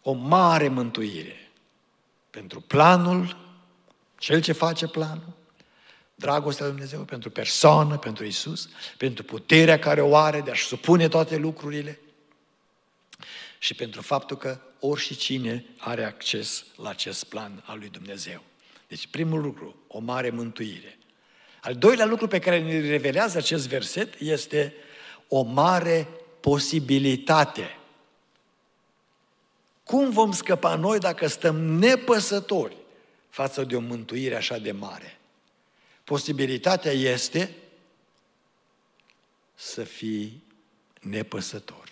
O 0.03 0.13
mare 0.13 0.69
mântuire. 0.69 1.51
pentru 2.31 2.61
planul, 2.61 3.37
cel 4.19 4.41
ce 4.41 4.53
face 4.53 4.87
planul, 4.87 5.33
dragostea 6.15 6.67
lui 6.67 6.75
Dumnezeu 6.75 7.01
pentru 7.01 7.31
persoană, 7.31 7.97
pentru 7.99 8.25
Isus, 8.25 8.69
pentru 8.97 9.25
puterea 9.25 9.79
care 9.79 10.01
o 10.01 10.17
are 10.17 10.41
de 10.41 10.51
a-și 10.51 10.67
supune 10.67 11.09
toate 11.09 11.37
lucrurile 11.37 12.01
și 13.67 13.75
pentru 13.75 14.03
faptul 14.03 14.37
că 14.37 14.61
oricine 14.81 15.65
are 15.79 16.05
acces 16.05 16.65
la 16.77 16.89
acest 16.89 17.25
plan 17.25 17.63
al 17.65 17.79
lui 17.79 17.89
Dumnezeu. 17.89 18.43
Deci 18.89 19.07
primul 19.07 19.41
lucru, 19.41 19.77
o 19.87 19.99
mare 19.99 20.31
mântuire. 20.31 20.99
Al 21.61 21.75
doilea 21.77 22.05
lucru 22.05 22.27
pe 22.27 22.39
care 22.39 22.63
ne 22.63 22.81
revelează 22.81 23.39
acest 23.39 23.69
verset 23.69 24.21
este 24.21 24.75
o 25.29 25.43
mare 25.43 26.09
posibilitate. 26.41 27.79
Cum 29.85 30.11
vom 30.11 30.33
scăpa 30.33 30.75
noi 30.75 30.99
dacă 30.99 31.27
stăm 31.27 31.57
nepăsători 31.57 32.77
față 33.29 33.65
de 33.65 33.77
o 33.77 33.81
mântuire 33.81 34.37
așa 34.37 34.59
de 34.59 34.73
mare? 34.73 35.19
Posibilitatea 36.05 36.93
este 36.93 37.55
să 39.55 39.85
fii 39.85 40.43
nepăsător. 41.01 41.86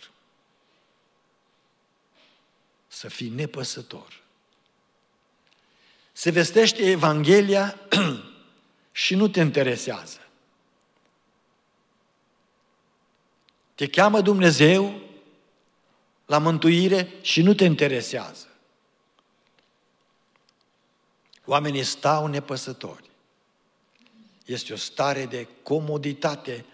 Să 2.95 3.09
fii 3.09 3.29
nepăsător. 3.29 4.21
Se 6.13 6.31
vestește 6.31 6.91
Evanghelia 6.91 7.81
și 8.93 9.15
nu 9.15 9.29
te 9.29 9.41
interesează. 9.41 10.19
Te 13.75 13.87
cheamă 13.87 14.21
Dumnezeu 14.21 15.01
la 16.27 16.39
mântuire 16.39 17.13
și 17.21 17.43
nu 17.43 17.55
te 17.55 17.65
interesează. 17.65 18.49
Oamenii 21.45 21.85
stau 21.85 22.27
nepăsători. 22.27 23.11
Este 24.45 24.73
o 24.73 24.77
stare 24.77 25.27
de 25.27 25.49
comoditate 25.63 26.65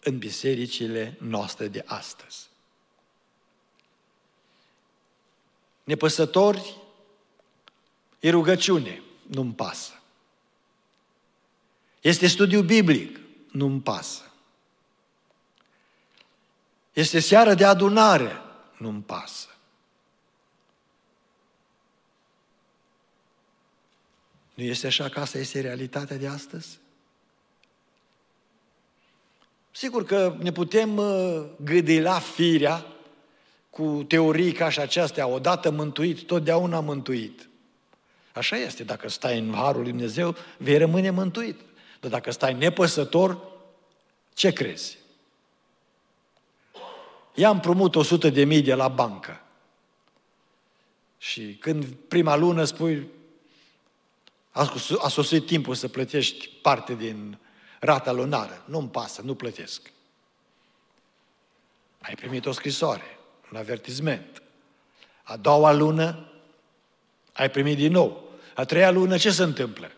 în 0.00 0.18
bisericile 0.18 1.16
noastre 1.20 1.68
de 1.68 1.82
astăzi. 1.86 2.47
Nepăsători 5.88 6.76
e 8.20 8.30
rugăciune, 8.30 9.02
nu-mi 9.26 9.52
pasă. 9.52 9.92
Este 12.00 12.26
studiu 12.26 12.62
biblic, 12.62 13.20
nu-mi 13.52 13.80
pasă. 13.80 14.32
Este 16.92 17.20
seară 17.20 17.54
de 17.54 17.64
adunare, 17.64 18.40
nu-mi 18.78 19.02
pasă. 19.02 19.48
Nu 24.54 24.64
este 24.64 24.86
așa 24.86 25.08
că 25.08 25.20
asta 25.20 25.38
este 25.38 25.60
realitatea 25.60 26.16
de 26.16 26.26
astăzi? 26.26 26.78
Sigur 29.70 30.04
că 30.04 30.36
ne 30.38 30.52
putem 30.52 30.96
uh, 30.96 31.44
gâdila 31.64 32.18
firea 32.18 32.97
cu 33.78 34.02
teorii 34.02 34.52
ca 34.52 34.68
și 34.68 34.80
acestea, 34.80 35.26
odată 35.26 35.70
mântuit, 35.70 36.26
totdeauna 36.26 36.80
mântuit. 36.80 37.48
Așa 38.32 38.56
este, 38.56 38.84
dacă 38.84 39.08
stai 39.08 39.38
în 39.38 39.52
Harul 39.54 39.82
Lui 39.82 39.90
Dumnezeu, 39.90 40.36
vei 40.56 40.78
rămâne 40.78 41.10
mântuit. 41.10 41.60
Dar 42.00 42.10
dacă 42.10 42.30
stai 42.30 42.54
nepăsător, 42.54 43.38
ce 44.34 44.52
crezi? 44.52 44.98
Ia 47.34 47.50
împrumut 47.50 47.94
100 47.94 48.30
de 48.30 48.44
mii 48.44 48.62
de 48.62 48.74
la 48.74 48.88
bancă. 48.88 49.42
Și 51.18 51.56
când 51.60 51.84
prima 51.84 52.36
lună 52.36 52.64
spui, 52.64 53.08
a 54.98 55.08
sosit 55.08 55.46
timpul 55.46 55.74
să 55.74 55.88
plătești 55.88 56.48
parte 56.48 56.94
din 56.94 57.38
rata 57.80 58.12
lunară. 58.12 58.62
Nu-mi 58.66 58.88
pasă, 58.88 59.22
nu 59.22 59.34
plătesc. 59.34 59.92
Ai 62.00 62.14
primit 62.14 62.46
o 62.46 62.52
scrisoare, 62.52 63.17
un 63.50 63.58
avertisment. 63.58 64.42
A 65.22 65.36
doua 65.36 65.72
lună 65.72 66.32
ai 67.32 67.50
primit 67.50 67.76
din 67.76 67.92
nou. 67.92 68.30
A 68.54 68.64
treia 68.64 68.90
lună 68.90 69.16
ce 69.16 69.30
se 69.30 69.42
întâmplă? 69.42 69.92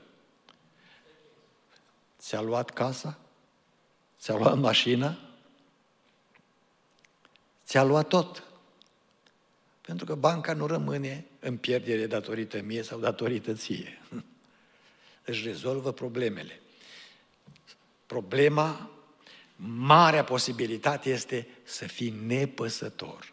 Ți-a 2.18 2.40
luat 2.40 2.70
casa? 2.70 3.18
Ți-a 4.18 4.36
luat 4.36 4.58
mașina? 4.58 5.18
Ți-a 7.64 7.82
luat 7.82 8.08
tot. 8.08 8.44
Pentru 9.80 10.04
că 10.04 10.14
banca 10.14 10.52
nu 10.52 10.66
rămâne 10.66 11.24
în 11.38 11.56
pierdere 11.56 12.06
datorită 12.06 12.60
mie 12.60 12.82
sau 12.82 12.98
datorită 12.98 13.52
ție. 13.52 14.02
Își 15.24 15.46
rezolvă 15.48 15.92
problemele. 15.92 16.60
Problema, 18.06 18.90
marea 19.66 20.24
posibilitate 20.24 21.10
este 21.10 21.48
să 21.64 21.86
fii 21.86 22.14
nepăsător. 22.26 23.32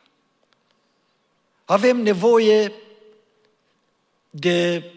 Avem 1.67 1.97
nevoie 2.01 2.71
de 4.29 4.91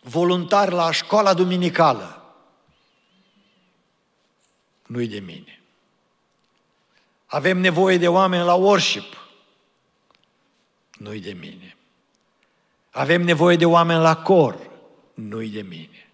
voluntari 0.00 0.70
la 0.70 0.90
școala 0.90 1.34
duminicală. 1.34 2.34
Nu-i 4.86 5.08
de 5.08 5.18
mine. 5.18 5.60
Avem 7.26 7.58
nevoie 7.58 7.96
de 7.96 8.08
oameni 8.08 8.44
la 8.44 8.54
worship. 8.54 9.28
Nu-i 10.98 11.20
de 11.20 11.32
mine. 11.32 11.76
Avem 12.90 13.22
nevoie 13.22 13.56
de 13.56 13.64
oameni 13.64 14.00
la 14.00 14.16
cor. 14.16 14.70
Nu-i 15.14 15.48
de 15.48 15.62
mine. 15.62 16.10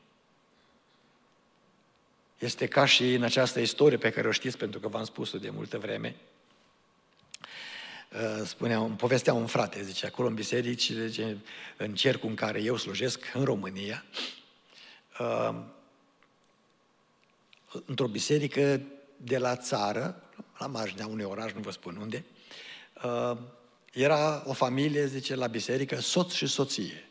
Este 2.38 2.66
ca 2.66 2.84
și 2.84 3.14
în 3.14 3.22
această 3.22 3.60
istorie 3.60 3.98
pe 3.98 4.10
care 4.10 4.28
o 4.28 4.32
știți 4.32 4.56
pentru 4.56 4.80
că 4.80 4.88
v-am 4.88 5.04
spus-o 5.04 5.38
de 5.38 5.50
multă 5.50 5.78
vreme. 5.78 6.16
Uh, 8.16 8.46
spunea, 8.46 8.78
îmi 8.78 8.96
povestea 8.96 9.32
un 9.32 9.46
frate, 9.46 9.82
zice, 9.82 10.06
acolo 10.06 10.28
în 10.28 10.34
biserici, 10.34 10.92
zice, 10.92 11.38
în 11.76 11.94
cercul 11.94 12.28
în 12.28 12.34
care 12.34 12.62
eu 12.62 12.76
slujesc, 12.76 13.30
în 13.34 13.44
România, 13.44 14.04
uh, 15.20 15.54
într-o 17.86 18.06
biserică 18.06 18.80
de 19.16 19.38
la 19.38 19.56
țară, 19.56 20.22
la 20.58 20.66
marginea 20.66 21.06
unui 21.06 21.24
oraș, 21.24 21.52
nu 21.52 21.60
vă 21.60 21.70
spun 21.70 21.96
unde, 21.96 22.24
uh, 23.04 23.36
era 23.92 24.42
o 24.46 24.52
familie, 24.52 25.06
zice, 25.06 25.34
la 25.34 25.46
biserică, 25.46 26.00
soț 26.00 26.32
și 26.32 26.46
soție 26.46 27.06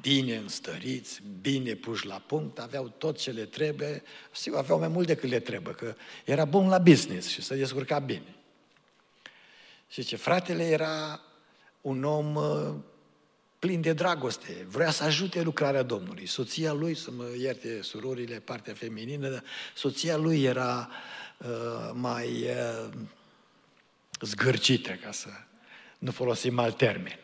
bine 0.00 0.36
înstăriți, 0.36 1.22
bine 1.40 1.74
puși 1.74 2.06
la 2.06 2.22
punct, 2.26 2.58
aveau 2.58 2.92
tot 2.98 3.18
ce 3.18 3.30
le 3.30 3.44
trebuie, 3.44 4.02
sigur, 4.32 4.58
aveau 4.58 4.78
mai 4.78 4.88
mult 4.88 5.06
decât 5.06 5.30
le 5.30 5.40
trebuie, 5.40 5.74
că 5.74 5.94
era 6.24 6.44
bun 6.44 6.68
la 6.68 6.78
business 6.78 7.28
și 7.28 7.42
se 7.42 7.56
descurca 7.56 7.98
bine. 7.98 8.34
Și 9.90 10.02
ce 10.02 10.16
fratele 10.16 10.62
era 10.62 11.20
un 11.80 12.04
om 12.04 12.34
uh, 12.34 12.74
plin 13.58 13.80
de 13.80 13.92
dragoste, 13.92 14.66
vrea 14.68 14.90
să 14.90 15.04
ajute 15.04 15.42
lucrarea 15.42 15.82
Domnului. 15.82 16.26
Soția 16.26 16.72
lui, 16.72 16.94
să 16.94 17.10
mă 17.10 17.24
ierte 17.38 17.82
surorile, 17.82 18.36
partea 18.36 18.74
feminină, 18.74 19.28
dar 19.28 19.44
soția 19.74 20.16
lui 20.16 20.42
era 20.42 20.88
uh, 21.38 21.90
mai 21.92 22.26
uh, 22.26 22.88
zgârcită, 24.20 24.90
ca 24.90 25.12
să 25.12 25.28
nu 25.98 26.10
folosim 26.10 26.58
alt 26.58 26.76
termen. 26.76 27.18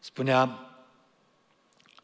Spunea, 0.00 0.70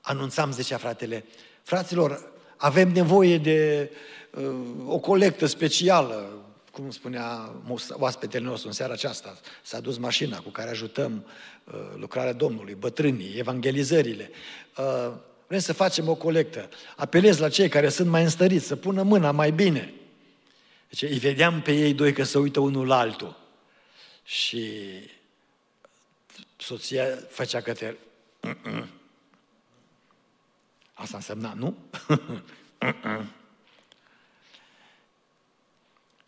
anunțam, 0.01 0.53
zicea 0.53 0.77
fratele, 0.77 1.25
fraților, 1.63 2.33
avem 2.57 2.89
nevoie 2.89 3.39
de 3.39 3.91
uh, 4.31 4.55
o 4.87 4.99
colectă 4.99 5.47
specială, 5.47 6.46
cum 6.77 6.91
spunea 6.91 7.53
oaspetele 7.91 8.45
nostru 8.45 8.69
în 8.69 8.75
seara 8.75 8.93
aceasta, 8.93 9.39
s-a 9.63 9.81
dus 9.81 9.99
mașina 9.99 10.39
cu 10.39 10.49
care 10.49 10.71
ajutăm 10.71 11.27
uh, 11.65 11.75
lucrarea 11.95 12.33
Domnului, 12.33 12.75
bătrânii, 12.75 13.39
evangelizările. 13.39 14.31
Uh, 14.79 15.13
vrem 15.47 15.61
să 15.61 15.73
facem 15.73 16.09
o 16.09 16.15
colectă. 16.15 16.69
Apelez 16.97 17.39
la 17.39 17.49
cei 17.49 17.69
care 17.69 17.89
sunt 17.89 18.09
mai 18.09 18.23
înstăriți, 18.23 18.67
să 18.67 18.77
pună 18.77 19.03
mâna 19.03 19.31
mai 19.31 19.51
bine. 19.51 19.95
Deci 20.89 21.03
îi 21.03 21.19
vedeam 21.19 21.63
pe 21.63 21.73
ei 21.73 21.95
doi 21.95 22.13
că 22.13 22.23
se 22.23 22.39
uită 22.39 22.61
unul 22.61 22.87
la 22.87 22.99
altul. 22.99 23.37
Și 24.25 24.73
soția 26.57 27.05
făcea 27.29 27.61
către 27.61 27.97
Asta 30.95 31.17
însemna, 31.17 31.55
nu? 31.55 31.77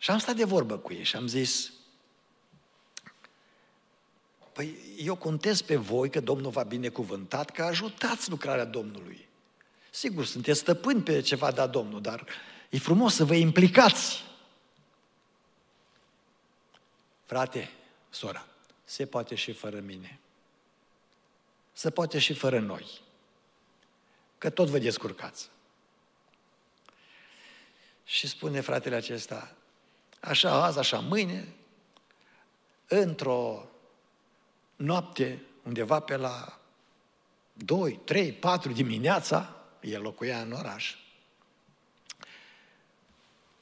și 0.01 0.11
am 0.11 0.17
stat 0.17 0.35
de 0.35 0.43
vorbă 0.43 0.77
cu 0.77 0.93
ei 0.93 1.03
și 1.03 1.15
am 1.15 1.27
zis, 1.27 1.71
păi 4.53 4.77
eu 4.97 5.15
contez 5.15 5.61
pe 5.61 5.75
voi 5.75 6.09
că 6.09 6.19
Domnul 6.19 6.51
va 6.51 6.63
binecuvântat, 6.63 7.49
că 7.49 7.63
ajutați 7.63 8.29
lucrarea 8.29 8.65
Domnului. 8.65 9.27
Sigur, 9.89 10.25
sunteți 10.25 10.59
stăpâni 10.59 11.01
pe 11.01 11.21
ce 11.21 11.35
va 11.35 11.51
da 11.51 11.67
Domnul, 11.67 12.01
dar 12.01 12.27
e 12.69 12.77
frumos 12.77 13.15
să 13.15 13.25
vă 13.25 13.35
implicați. 13.35 14.23
Frate, 17.25 17.71
sora, 18.09 18.47
se 18.83 19.05
poate 19.05 19.35
și 19.35 19.51
fără 19.51 19.79
mine. 19.79 20.19
să 21.73 21.89
poate 21.89 22.19
și 22.19 22.33
fără 22.33 22.59
noi. 22.59 23.01
Că 24.37 24.49
tot 24.49 24.67
vă 24.67 24.77
descurcați. 24.77 25.49
Și 28.05 28.27
spune 28.27 28.61
fratele 28.61 28.95
acesta, 28.95 29.55
așa 30.19 30.63
azi, 30.63 30.79
așa 30.79 30.99
mâine, 30.99 31.53
într-o 32.87 33.69
noapte, 34.75 35.41
undeva 35.63 35.99
pe 35.99 36.15
la 36.15 36.59
2, 37.53 37.99
3, 38.03 38.33
4 38.33 38.71
dimineața, 38.71 39.55
el 39.81 40.01
locuia 40.01 40.41
în 40.41 40.51
oraș, 40.51 40.95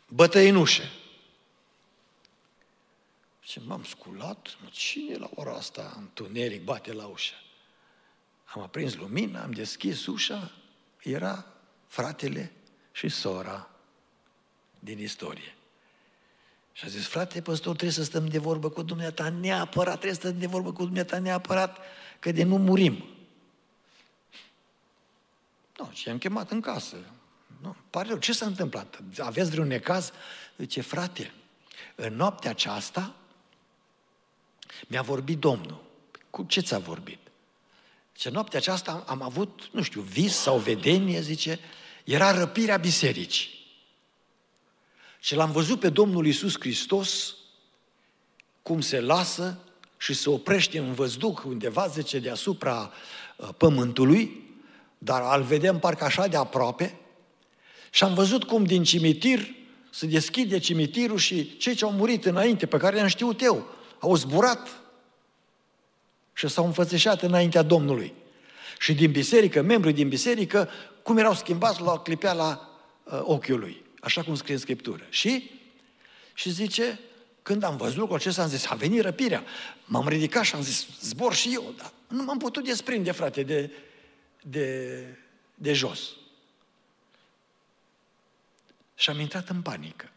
bătăi 0.08 0.50
în 0.50 0.56
ușă. 0.56 0.84
Și 3.42 3.62
m-am 3.66 3.84
sculat, 3.84 4.58
mă, 4.62 4.70
cine 4.72 5.16
la 5.16 5.30
ora 5.36 5.56
asta, 5.56 5.94
întuneric, 5.98 6.64
bate 6.64 6.94
la 6.94 7.06
ușă? 7.06 7.34
Am 8.46 8.62
aprins 8.62 8.96
lumina, 8.96 9.44
am 9.44 9.52
deschis 9.52 10.06
ușa, 10.06 10.52
era 11.04 11.46
fratele 11.88 12.52
și 12.92 13.10
sora 13.10 13.70
din 14.80 15.00
istorie. 15.00 15.57
Și 16.78 16.86
a 16.86 16.88
zis, 16.88 17.08
frate 17.08 17.42
păstor, 17.42 17.74
trebuie 17.76 17.92
să 17.92 18.04
stăm 18.04 18.28
de 18.28 18.38
vorbă 18.38 18.70
cu 18.70 18.82
dumneata 18.82 19.30
neapărat, 19.30 19.94
trebuie 19.94 20.14
să 20.14 20.20
stăm 20.20 20.40
de 20.40 20.48
vorbă 20.48 20.74
cu 20.74 20.84
dumneata 20.84 21.20
neapărat, 21.20 21.78
că 22.20 22.32
de 22.32 22.44
nu 22.44 22.58
murim. 22.58 23.04
Nu, 25.78 25.90
și 25.94 26.10
am 26.10 26.18
chemat 26.18 26.52
în 26.52 26.62
casă. 26.62 26.96
Nu, 27.62 27.76
pare 27.90 28.08
rău, 28.08 28.18
ce 28.18 28.34
s-a 28.34 28.46
întâmplat? 28.46 29.00
Aveți 29.20 29.50
vreun 29.50 29.68
necaz? 29.68 30.12
Zice, 30.58 30.82
frate, 30.82 31.34
în 31.96 32.16
noaptea 32.16 32.50
aceasta 32.50 33.16
mi-a 34.88 35.02
vorbit 35.02 35.40
Domnul. 35.40 35.84
Cu 36.30 36.44
ce 36.44 36.60
ți-a 36.60 36.80
vorbit? 36.80 37.20
Ce 38.14 38.30
noaptea 38.30 38.60
aceasta 38.60 39.04
am 39.08 39.22
avut, 39.22 39.70
nu 39.72 39.82
știu, 39.82 40.02
vis 40.02 40.36
sau 40.36 40.58
vedenie, 40.58 41.22
zice, 41.22 41.60
era 42.04 42.32
răpirea 42.32 42.78
bisericii. 42.78 43.57
Și 45.20 45.36
l-am 45.36 45.52
văzut 45.52 45.80
pe 45.80 45.90
Domnul 45.90 46.26
Isus 46.26 46.60
Hristos 46.60 47.36
cum 48.62 48.82
se 48.82 49.02
lasă 49.02 49.58
și 49.98 50.14
se 50.14 50.30
oprește 50.30 50.80
în 50.80 50.94
văzduh 50.94 51.38
undeva, 51.46 51.88
zice, 51.88 52.20
deasupra 52.20 52.92
uh, 53.36 53.50
pământului, 53.58 54.46
dar 54.98 55.22
al 55.22 55.44
vedem 55.44 55.80
parcă 55.80 56.04
așa 56.04 56.28
de 56.28 56.38
aproape. 56.38 57.00
Și 57.90 58.04
am 58.04 58.14
văzut 58.14 58.44
cum 58.44 58.64
din 58.64 58.84
cimitir 58.84 59.56
se 59.98 60.06
deschide 60.06 60.58
cimitirul 60.58 61.18
și 61.18 61.58
cei 61.58 61.76
ce 61.76 61.86
au 61.86 61.92
murit 61.92 62.26
înainte, 62.26 62.66
pe 62.66 62.78
care 62.78 62.98
i-am 62.98 63.08
știut 63.08 63.42
eu, 63.42 63.68
au 64.00 64.16
zburat 64.16 64.82
și 66.34 66.48
s-au 66.48 66.66
înfățișat 66.66 67.22
înaintea 67.22 67.62
Domnului. 67.62 68.14
Și 68.80 68.94
din 68.94 69.12
biserică, 69.12 69.62
membrii 69.62 69.94
din 69.94 70.10
biserică, 70.10 70.70
cum 71.04 71.18
erau 71.18 71.34
schimbați 71.34 71.82
la 71.82 72.00
clipea 72.00 72.34
la 72.34 72.70
uh, 73.04 73.20
ochiul 73.24 73.60
lui. 73.60 73.84
Așa 74.00 74.24
cum 74.24 74.36
scrie 74.36 74.54
în 74.54 74.60
Scriptură. 74.60 75.06
Și? 75.10 75.52
Și 76.34 76.50
zice, 76.52 77.00
când 77.42 77.64
am 77.64 77.78
văzut 77.78 77.98
lucrul 77.98 78.18
acesta, 78.18 78.42
am 78.42 78.50
zis, 78.50 78.66
a 78.66 78.76
venit 78.76 79.02
răpirea. 79.02 79.44
M-am 79.86 80.08
ridicat 80.08 80.44
și 80.44 80.56
am 80.56 80.62
zis, 80.62 80.88
zbor 81.02 81.34
și 81.34 81.54
eu. 81.54 81.74
Dar 81.78 81.92
nu 82.08 82.24
m-am 82.24 82.38
putut 82.38 82.66
desprinde, 82.66 83.12
frate, 83.12 83.44
de, 83.44 83.72
de, 84.42 85.00
de 85.56 85.74
jos. 85.74 86.00
Și 88.96 89.10
am 89.10 89.20
intrat 89.20 89.50
în 89.50 89.62
panică. 89.62 90.12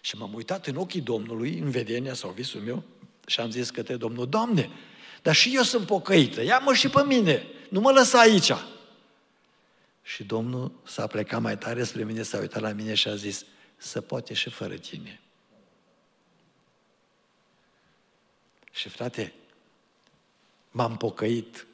Și 0.00 0.16
m-am 0.16 0.34
uitat 0.34 0.66
în 0.66 0.76
ochii 0.76 1.00
Domnului, 1.00 1.58
în 1.58 1.70
vedenia 1.70 2.14
sau 2.14 2.30
visul 2.30 2.60
meu, 2.60 2.82
și 3.26 3.40
am 3.40 3.50
zis 3.50 3.70
către 3.70 3.96
Domnul, 3.96 4.28
Doamne, 4.28 4.70
dar 5.22 5.34
și 5.34 5.54
eu 5.54 5.62
sunt 5.62 5.86
pocăită, 5.86 6.42
ia-mă 6.42 6.74
și 6.74 6.88
pe 6.88 7.04
mine, 7.04 7.46
nu 7.68 7.80
mă 7.80 7.90
lăsa 7.90 8.18
aici. 8.18 8.52
Și 10.14 10.24
Domnul 10.24 10.72
s-a 10.84 11.06
plecat 11.06 11.40
mai 11.40 11.58
tare 11.58 11.84
spre 11.84 12.04
mine, 12.04 12.22
s-a 12.22 12.38
uitat 12.38 12.60
la 12.60 12.72
mine 12.72 12.94
și 12.94 13.08
a 13.08 13.14
zis, 13.14 13.44
să 13.76 14.00
poate 14.00 14.34
și 14.34 14.50
fără 14.50 14.74
tine. 14.74 15.20
Și 18.72 18.88
frate, 18.88 19.32
m-am 20.70 20.96
pocăit. 20.96 21.66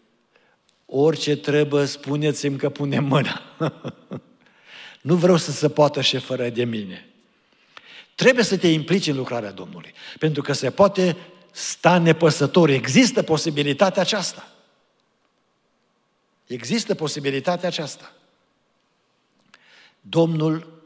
Orice 0.87 1.37
trebuie, 1.37 1.87
spuneți-mi 1.87 2.57
că 2.57 2.69
punem 2.69 3.05
mâna. 3.05 3.43
nu 5.09 5.15
vreau 5.15 5.37
să 5.37 5.51
se 5.51 5.69
poată 5.69 6.01
și 6.01 6.19
fără 6.19 6.49
de 6.49 6.65
mine. 6.65 7.09
Trebuie 8.15 8.45
să 8.45 8.59
te 8.59 8.69
implici 8.69 9.07
în 9.07 9.17
lucrarea 9.17 9.51
Domnului. 9.51 9.95
Pentru 10.19 10.43
că 10.43 10.53
se 10.53 10.71
poate 10.71 11.17
sta 11.53 11.99
nepăsător. 11.99 12.69
Există 12.69 13.23
posibilitatea 13.23 14.03
aceasta. 14.03 14.53
Există 16.47 16.95
posibilitatea 16.95 17.69
aceasta. 17.69 18.13
Domnul 20.09 20.83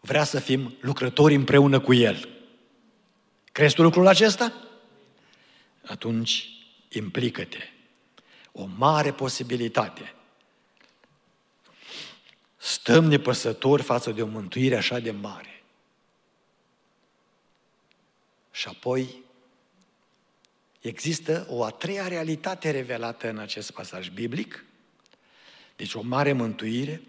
vrea 0.00 0.24
să 0.24 0.40
fim 0.40 0.76
lucrători 0.80 1.34
împreună 1.34 1.80
cu 1.80 1.94
El. 1.94 2.28
Crezi 3.52 3.74
tu 3.74 3.82
lucrul 3.82 4.06
acesta? 4.06 4.52
Atunci 5.86 6.48
implică-te. 6.88 7.58
O 8.52 8.68
mare 8.76 9.12
posibilitate. 9.12 10.14
Stăm 12.56 13.04
nepăsători 13.04 13.82
față 13.82 14.10
de 14.10 14.22
o 14.22 14.26
mântuire 14.26 14.76
așa 14.76 14.98
de 14.98 15.10
mare. 15.10 15.62
Și 18.50 18.68
apoi 18.68 19.22
există 20.80 21.46
o 21.48 21.64
a 21.64 21.70
treia 21.70 22.08
realitate 22.08 22.70
revelată 22.70 23.28
în 23.28 23.38
acest 23.38 23.70
pasaj 23.70 24.08
biblic. 24.08 24.64
Deci 25.76 25.94
o 25.94 26.00
mare 26.02 26.32
mântuire, 26.32 27.02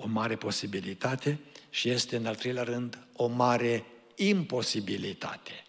o 0.00 0.06
mare 0.06 0.36
posibilitate 0.36 1.40
și 1.70 1.88
este, 1.88 2.16
în 2.16 2.26
al 2.26 2.34
treilea 2.34 2.62
rând, 2.62 2.98
o 3.16 3.26
mare 3.26 3.84
imposibilitate. 4.14 5.64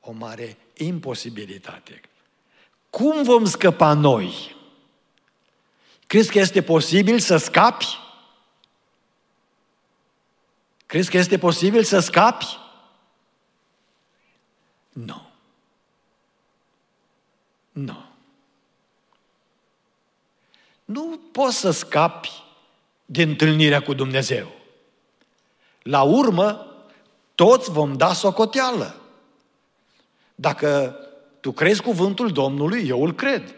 O 0.00 0.12
mare 0.12 0.56
imposibilitate. 0.74 2.00
Cum 2.90 3.22
vom 3.22 3.44
scăpa 3.44 3.92
noi? 3.92 4.56
Crezi 6.06 6.30
că 6.30 6.38
este 6.38 6.62
posibil 6.62 7.18
să 7.18 7.36
scapi? 7.36 7.98
Crezi 10.86 11.10
că 11.10 11.16
este 11.16 11.38
posibil 11.38 11.84
să 11.84 11.98
scapi? 11.98 12.46
Nu. 14.92 15.30
Nu. 17.72 18.04
Nu 20.84 21.20
poți 21.32 21.56
să 21.56 21.70
scapi 21.70 22.44
de 23.06 23.22
întâlnirea 23.22 23.82
cu 23.82 23.94
Dumnezeu. 23.94 24.52
La 25.82 26.02
urmă, 26.02 26.66
toți 27.34 27.70
vom 27.70 27.96
da 27.96 28.12
socoteală. 28.12 28.96
Dacă 30.34 30.96
tu 31.40 31.52
crezi 31.52 31.82
cuvântul 31.82 32.32
Domnului, 32.32 32.88
eu 32.88 33.02
îl 33.02 33.14
cred. 33.14 33.54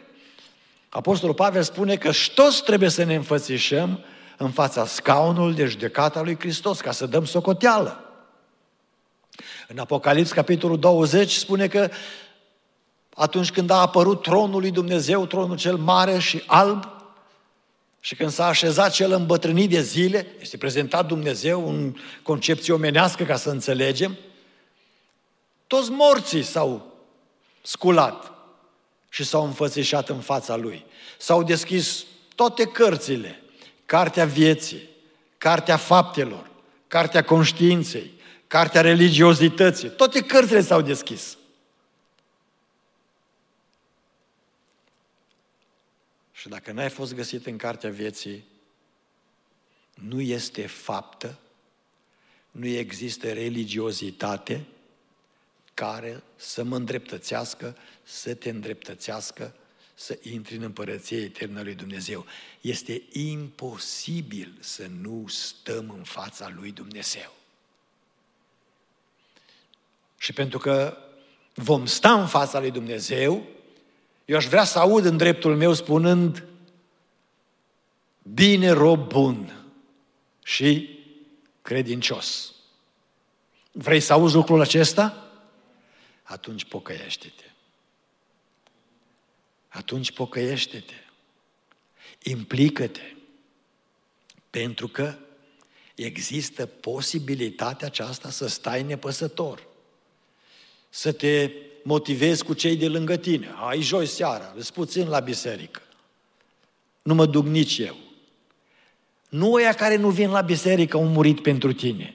Apostolul 0.89 1.35
Pavel 1.35 1.63
spune 1.63 1.97
că 1.97 2.13
și 2.13 2.35
toți 2.35 2.63
trebuie 2.63 2.89
să 2.89 3.05
ne 3.05 3.15
înfățișăm 3.15 4.05
în 4.37 4.51
fața 4.51 4.87
scaunului 4.87 5.55
de 5.55 5.65
judecata 5.65 6.23
lui 6.23 6.39
Hristos, 6.39 6.81
ca 6.81 6.91
să 6.91 7.07
dăm 7.07 7.25
socoteală. 7.25 8.03
În 9.69 9.79
Apocalips, 9.79 10.33
capitolul 10.33 10.79
20, 10.79 11.33
spune 11.33 11.67
că 11.67 11.91
atunci 13.15 13.51
când 13.51 13.71
a 13.71 13.81
apărut 13.81 14.23
tronul 14.23 14.61
lui 14.61 14.71
Dumnezeu, 14.71 15.27
tronul 15.27 15.57
cel 15.57 15.77
mare 15.77 16.19
și 16.19 16.43
alb, 16.47 16.98
și 18.09 18.15
când 18.15 18.31
s-a 18.31 18.47
așezat 18.47 18.93
cel 18.93 19.13
îmbătrânit 19.13 19.71
de 19.71 19.83
zile, 19.83 20.27
este 20.41 20.57
prezentat 20.57 21.07
Dumnezeu 21.07 21.69
în 21.69 21.97
concepție 22.23 22.73
omenească 22.73 23.25
ca 23.25 23.37
să 23.37 23.51
înțelegem, 23.51 24.17
toți 25.67 25.91
morții 25.91 26.43
s-au 26.43 26.95
sculat 27.63 28.33
și 29.09 29.25
s-au 29.25 29.45
înfățișat 29.45 30.09
în 30.09 30.21
fața 30.21 30.57
lui. 30.57 30.85
S-au 31.19 31.43
deschis 31.43 32.05
toate 32.35 32.65
cărțile, 32.65 33.43
cartea 33.87 34.25
vieții, 34.25 34.89
cartea 35.39 35.77
faptelor, 35.77 36.51
cartea 36.87 37.25
conștiinței, 37.25 38.13
cartea 38.47 38.81
religiozității, 38.81 39.89
toate 39.89 40.21
cărțile 40.21 40.61
s-au 40.61 40.81
deschis. 40.81 41.38
Și 46.39 46.49
dacă 46.49 46.73
n-ai 46.73 46.91
fost 46.91 47.15
găsit 47.15 47.47
în 47.47 47.57
cartea 47.57 47.91
vieții, 47.91 48.45
nu 49.95 50.21
este 50.21 50.67
faptă, 50.67 51.39
nu 52.51 52.67
există 52.67 53.33
religiozitate 53.33 54.67
care 55.75 56.23
să 56.37 56.63
mă 56.63 56.77
îndreptățească, 56.77 57.77
să 58.03 58.35
te 58.35 58.51
îndreptățească, 58.51 59.55
să 59.95 60.19
intri 60.23 60.57
în 60.57 60.63
împărăție 60.63 61.23
eternă 61.23 61.63
lui 61.63 61.75
Dumnezeu. 61.75 62.27
Este 62.61 63.03
imposibil 63.13 64.57
să 64.61 64.87
nu 65.01 65.25
stăm 65.29 65.91
în 65.91 66.03
fața 66.03 66.49
lui 66.49 66.73
Dumnezeu. 66.73 67.35
Și 70.19 70.33
pentru 70.33 70.59
că 70.59 70.97
vom 71.55 71.87
sta 71.87 72.21
în 72.21 72.27
fața 72.27 72.61
lui 72.61 72.71
Dumnezeu, 72.71 73.47
Eu 74.29 74.37
aș 74.37 74.47
vrea 74.47 74.65
să 74.65 74.79
aud 74.79 75.05
în 75.05 75.17
dreptul 75.17 75.57
meu 75.57 75.73
spunând, 75.73 76.45
bine 78.23 78.71
rob 78.71 79.09
bun 79.09 79.67
și 80.45 80.99
credincios. 81.63 82.55
Vrei 83.73 84.01
să 84.01 84.13
auzi 84.13 84.35
lucrul 84.35 84.61
acesta? 84.61 85.31
Atunci 86.23 86.65
pocăiește-te. 86.65 87.45
Atunci 89.69 90.13
pocăiește-te. 90.13 90.95
Implică-te. 92.23 93.15
Pentru 94.51 94.89
că 94.89 95.19
există 95.95 96.67
posibilitatea 96.67 97.87
aceasta 97.87 98.31
să 98.31 98.47
stai 98.47 98.83
nepăsător. 98.83 99.67
Să 100.89 101.13
te 101.13 101.51
motivezi 101.89 102.45
cu 102.45 102.53
cei 102.53 102.77
de 102.77 102.89
lângă 102.89 103.17
tine. 103.17 103.49
Ai 103.69 103.81
joi 103.81 104.07
seara, 104.07 104.55
îți 104.57 104.73
puțin 104.73 105.09
la 105.09 105.21
biserică. 105.21 105.83
Nu 107.03 107.15
mă 107.15 107.27
duc 107.27 107.47
nici 107.47 107.79
eu. 107.79 107.97
Nu 109.29 109.53
ăia 109.53 109.73
care 109.73 109.97
nu 109.97 110.09
vin 110.11 110.31
la 110.31 110.41
biserică 110.41 110.97
au 110.97 111.07
murit 111.07 111.41
pentru 111.43 111.73
tine. 111.73 112.15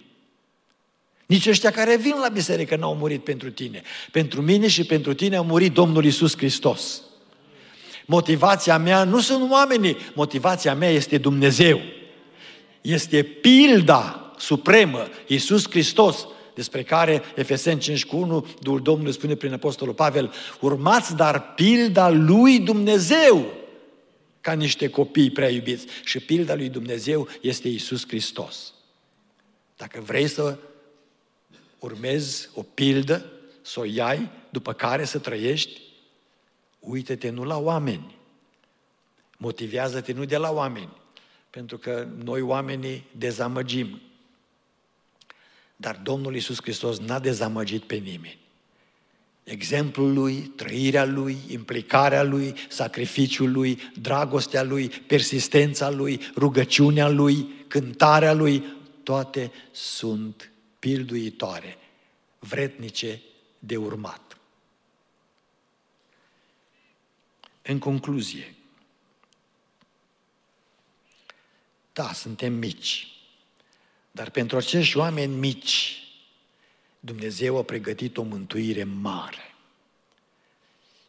Nici 1.25 1.47
ăștia 1.47 1.71
care 1.71 1.97
vin 1.97 2.15
la 2.21 2.27
biserică 2.27 2.75
n-au 2.75 2.95
murit 2.95 3.23
pentru 3.23 3.51
tine. 3.51 3.81
Pentru 4.11 4.41
mine 4.41 4.67
și 4.67 4.83
pentru 4.83 5.13
tine 5.13 5.35
a 5.35 5.41
murit 5.41 5.73
Domnul 5.73 6.05
Isus 6.05 6.37
Hristos. 6.37 7.01
Motivația 8.05 8.77
mea 8.77 9.03
nu 9.03 9.19
sunt 9.19 9.51
oamenii, 9.51 9.97
motivația 10.13 10.75
mea 10.75 10.89
este 10.89 11.17
Dumnezeu. 11.17 11.81
Este 12.81 13.23
pilda 13.23 14.33
supremă, 14.37 15.07
Isus 15.27 15.69
Hristos, 15.69 16.27
despre 16.55 16.83
care 16.83 17.21
Efeseni 17.35 17.79
5 17.79 18.05
cu 18.05 18.15
1, 18.15 18.47
Duhul 18.61 18.81
Domnului 18.81 19.13
spune 19.13 19.35
prin 19.35 19.53
Apostolul 19.53 19.93
Pavel, 19.93 20.31
urmați 20.59 21.15
dar 21.15 21.53
pilda 21.53 22.09
lui 22.09 22.59
Dumnezeu 22.59 23.45
ca 24.41 24.53
niște 24.53 24.89
copii 24.89 25.31
prea 25.31 25.49
iubiți. 25.49 25.85
Și 26.03 26.19
pilda 26.19 26.55
lui 26.55 26.69
Dumnezeu 26.69 27.27
este 27.41 27.67
Isus 27.67 28.07
Hristos. 28.07 28.73
Dacă 29.77 30.01
vrei 30.01 30.27
să 30.27 30.57
urmezi 31.79 32.49
o 32.53 32.61
pildă, 32.61 33.25
să 33.61 33.79
o 33.79 33.83
iai, 33.83 34.29
după 34.49 34.73
care 34.73 35.05
să 35.05 35.19
trăiești, 35.19 35.81
uită-te 36.79 37.29
nu 37.29 37.43
la 37.43 37.57
oameni. 37.57 38.15
Motivează-te 39.37 40.11
nu 40.11 40.25
de 40.25 40.37
la 40.37 40.51
oameni, 40.51 40.97
pentru 41.49 41.77
că 41.77 42.07
noi 42.23 42.41
oamenii 42.41 43.05
dezamăgim. 43.17 44.01
Dar 45.83 45.95
Domnul 45.95 46.33
Iisus 46.33 46.61
Hristos 46.61 46.99
n-a 46.99 47.19
dezamăgit 47.19 47.83
pe 47.83 47.95
nimeni. 47.95 48.37
Exemplul 49.43 50.13
lui, 50.13 50.35
trăirea 50.35 51.05
lui, 51.05 51.37
implicarea 51.49 52.23
lui, 52.23 52.53
sacrificiul 52.69 53.51
lui, 53.51 53.79
dragostea 53.99 54.63
lui, 54.63 54.89
persistența 54.89 55.89
lui, 55.89 56.19
rugăciunea 56.35 57.09
lui, 57.09 57.65
cântarea 57.67 58.33
lui, 58.33 58.63
toate 59.03 59.51
sunt 59.71 60.51
pilduitoare, 60.79 61.77
vretnice 62.39 63.21
de 63.59 63.75
urmat. 63.75 64.37
În 67.61 67.79
concluzie, 67.79 68.55
da, 71.93 72.13
suntem 72.13 72.53
mici, 72.53 73.12
dar 74.15 74.29
pentru 74.29 74.57
acești 74.57 74.97
oameni 74.97 75.35
mici, 75.35 76.03
Dumnezeu 76.99 77.57
a 77.57 77.63
pregătit 77.63 78.17
o 78.17 78.21
mântuire 78.21 78.83
mare. 78.83 79.55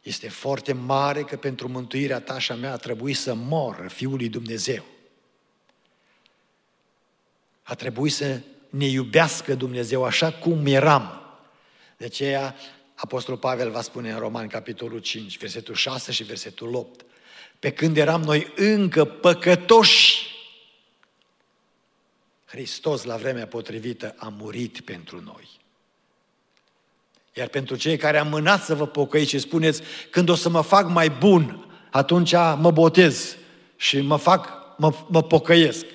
Este 0.03 0.29
foarte 0.29 0.73
mare 0.73 1.23
că 1.23 1.37
pentru 1.37 1.69
mântuirea 1.69 2.21
ta 2.21 2.39
și 2.39 2.53
a 2.53 2.55
mea 2.55 2.73
a 2.73 2.77
trebuit 2.77 3.17
să 3.17 3.35
mor 3.35 3.89
Fiul 3.89 4.17
lui 4.17 4.29
Dumnezeu. 4.29 4.85
A 7.63 7.75
trebuit 7.75 8.13
să 8.13 8.41
ne 8.71 8.87
iubească 8.87 9.55
Dumnezeu 9.55 10.05
așa 10.05 10.33
cum 10.33 10.67
eram. 10.67 11.23
De 11.97 12.05
aceea 12.05 12.57
Apostolul 12.95 13.41
Pavel 13.41 13.71
va 13.71 13.83
spune 13.83 14.11
în 14.11 14.19
Roman, 14.19 14.47
capitolul 14.47 14.99
5, 14.99 15.39
versetul 15.39 15.75
6 15.75 16.13
și 16.13 16.23
versetul 16.23 16.75
8. 16.75 17.05
Pe 17.59 17.73
când 17.73 17.97
eram 17.97 18.23
noi 18.23 18.53
încă 18.57 19.05
păcătoși, 19.05 20.14
Hristos 22.55 23.05
la 23.05 23.17
vremea 23.17 23.47
potrivită 23.47 24.15
a 24.19 24.33
murit 24.39 24.81
pentru 24.81 25.23
noi. 25.25 25.49
Iar 27.33 27.49
pentru 27.49 27.77
cei 27.77 27.97
care 27.97 28.19
amânați 28.19 28.65
să 28.65 28.75
vă 28.75 28.87
pocăiți 28.87 29.31
și 29.31 29.39
spuneți, 29.39 29.83
când 30.11 30.29
o 30.29 30.35
să 30.35 30.49
mă 30.49 30.61
fac 30.61 30.89
mai 30.89 31.11
bun, 31.11 31.67
atunci 31.91 32.33
mă 32.33 32.71
botez 32.71 33.37
și 33.77 34.01
mă 34.01 34.17
fac, 34.17 34.49
mă, 34.77 34.93
mă 35.07 35.23
pocăiesc. 35.23 35.87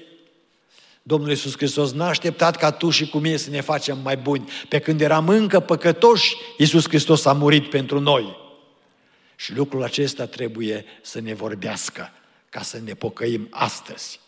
Domnul 1.02 1.30
Iisus 1.30 1.58
Hristos 1.58 1.91
n-a 1.91 2.08
așteptat 2.08 2.56
ca 2.56 2.72
tu 2.72 2.89
și 2.89 3.10
cu 3.10 3.17
mine 3.17 3.38
să 3.38 3.50
ne 3.50 3.62
facem 3.62 3.98
mai 3.98 4.17
buni. 4.17 4.50
Pe 4.69 4.80
când 4.80 5.02
eram 5.02 5.30
încă 5.30 5.60
păcătoși, 5.60 6.36
Iisus 6.58 6.88
Hristos 6.88 7.26
a 7.26 7.34
murit 7.34 7.69
pentru 7.69 8.00
noi. 8.00 8.38
Și 9.36 9.56
lucrul 9.56 9.84
acesta 9.84 10.26
trebuie 10.26 10.86
să 11.02 11.22
ne 11.22 11.34
vorbească 11.34 12.12
ca 12.50 12.62
să 12.62 12.80
ne 12.84 12.93
pocăim 12.93 13.48
astăzi 13.50 14.19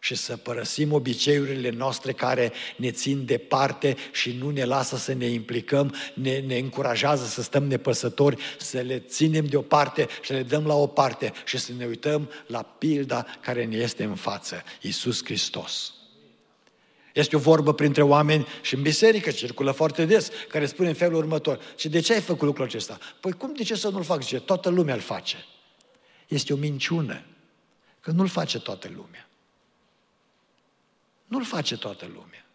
și 0.00 0.14
să 0.14 0.36
părăsim 0.36 0.92
obiceiurile 0.92 1.70
noastre 1.70 2.12
care 2.12 2.52
ne 2.76 2.90
țin 2.90 3.24
departe 3.24 3.96
și 4.12 4.32
nu 4.32 4.50
ne 4.50 4.64
lasă 4.64 4.96
să 4.96 5.12
ne 5.12 5.26
implicăm, 5.26 5.94
ne, 6.14 6.38
ne 6.38 6.58
încurajează 6.58 7.24
să 7.24 7.42
stăm 7.42 7.64
nepăsători, 7.64 8.42
să 8.58 8.80
le 8.80 8.98
ținem 8.98 9.46
deoparte 9.46 10.08
și 10.22 10.32
le 10.32 10.42
dăm 10.42 10.66
la 10.66 10.74
o 10.74 10.86
parte 10.86 11.32
și 11.44 11.58
să 11.58 11.72
ne 11.78 11.86
uităm 11.86 12.30
la 12.46 12.62
pilda 12.62 13.26
care 13.40 13.64
ne 13.64 13.76
este 13.76 14.04
în 14.04 14.14
față, 14.14 14.62
Iisus 14.80 15.24
Hristos. 15.24 15.90
Este 17.16 17.36
o 17.36 17.38
vorbă 17.38 17.74
printre 17.74 18.02
oameni 18.02 18.46
și 18.62 18.74
în 18.74 18.82
biserică 18.82 19.30
circulă 19.30 19.70
foarte 19.70 20.04
des, 20.04 20.30
care 20.48 20.66
spune 20.66 20.88
în 20.88 20.94
felul 20.94 21.18
următor. 21.18 21.60
Și 21.76 21.88
de 21.88 22.00
ce 22.00 22.12
ai 22.12 22.20
făcut 22.20 22.42
lucrul 22.42 22.64
acesta? 22.64 22.98
Păi 23.20 23.32
cum, 23.32 23.54
de 23.54 23.62
ce 23.62 23.74
să 23.74 23.88
nu-l 23.88 24.02
fac? 24.02 24.22
Zice, 24.22 24.40
toată 24.40 24.68
lumea 24.68 24.94
îl 24.94 25.00
face. 25.00 25.44
Este 26.28 26.52
o 26.52 26.56
minciună, 26.56 27.24
că 28.00 28.10
nu-l 28.10 28.28
face 28.28 28.60
toată 28.60 28.90
lumea. 28.94 29.25
Nu-l 31.26 31.44
face 31.44 31.76
toată 31.76 32.06
lumea. 32.06 32.46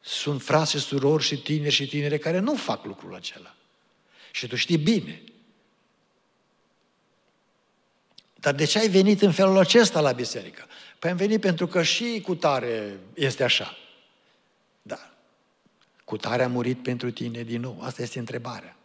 Sunt 0.00 0.42
frase, 0.42 0.78
surori 0.78 1.22
și 1.22 1.42
tineri 1.42 1.74
și 1.74 1.88
tinere 1.88 2.18
care 2.18 2.38
nu 2.38 2.54
fac 2.54 2.84
lucrul 2.84 3.14
acela. 3.14 3.54
Și 4.30 4.46
tu 4.46 4.56
știi 4.56 4.76
bine. 4.76 5.22
Dar 8.34 8.54
de 8.54 8.64
ce 8.64 8.78
ai 8.78 8.88
venit 8.88 9.22
în 9.22 9.32
felul 9.32 9.58
acesta 9.58 10.00
la 10.00 10.12
biserică? 10.12 10.66
Păi 10.98 11.10
am 11.10 11.16
venit 11.16 11.40
pentru 11.40 11.66
că 11.66 11.82
și 11.82 12.22
cu 12.24 12.34
tare 12.34 12.98
este 13.14 13.44
așa. 13.44 13.76
Da. 14.82 15.10
Cu 16.04 16.16
tare 16.16 16.42
a 16.42 16.48
murit 16.48 16.82
pentru 16.82 17.10
tine 17.10 17.42
din 17.42 17.60
nou. 17.60 17.80
Asta 17.80 18.02
este 18.02 18.18
întrebarea. 18.18 18.76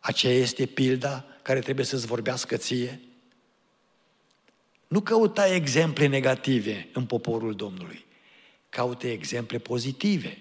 Aceea 0.00 0.34
este 0.34 0.66
pilda 0.66 1.24
care 1.42 1.60
trebuie 1.60 1.84
să-ți 1.84 2.06
vorbească 2.06 2.56
ție? 2.56 3.00
Nu 4.90 5.00
căuta 5.00 5.54
exemple 5.54 6.06
negative 6.06 6.88
în 6.92 7.04
poporul 7.04 7.54
Domnului. 7.54 8.04
Caute 8.68 9.12
exemple 9.12 9.58
pozitive. 9.58 10.38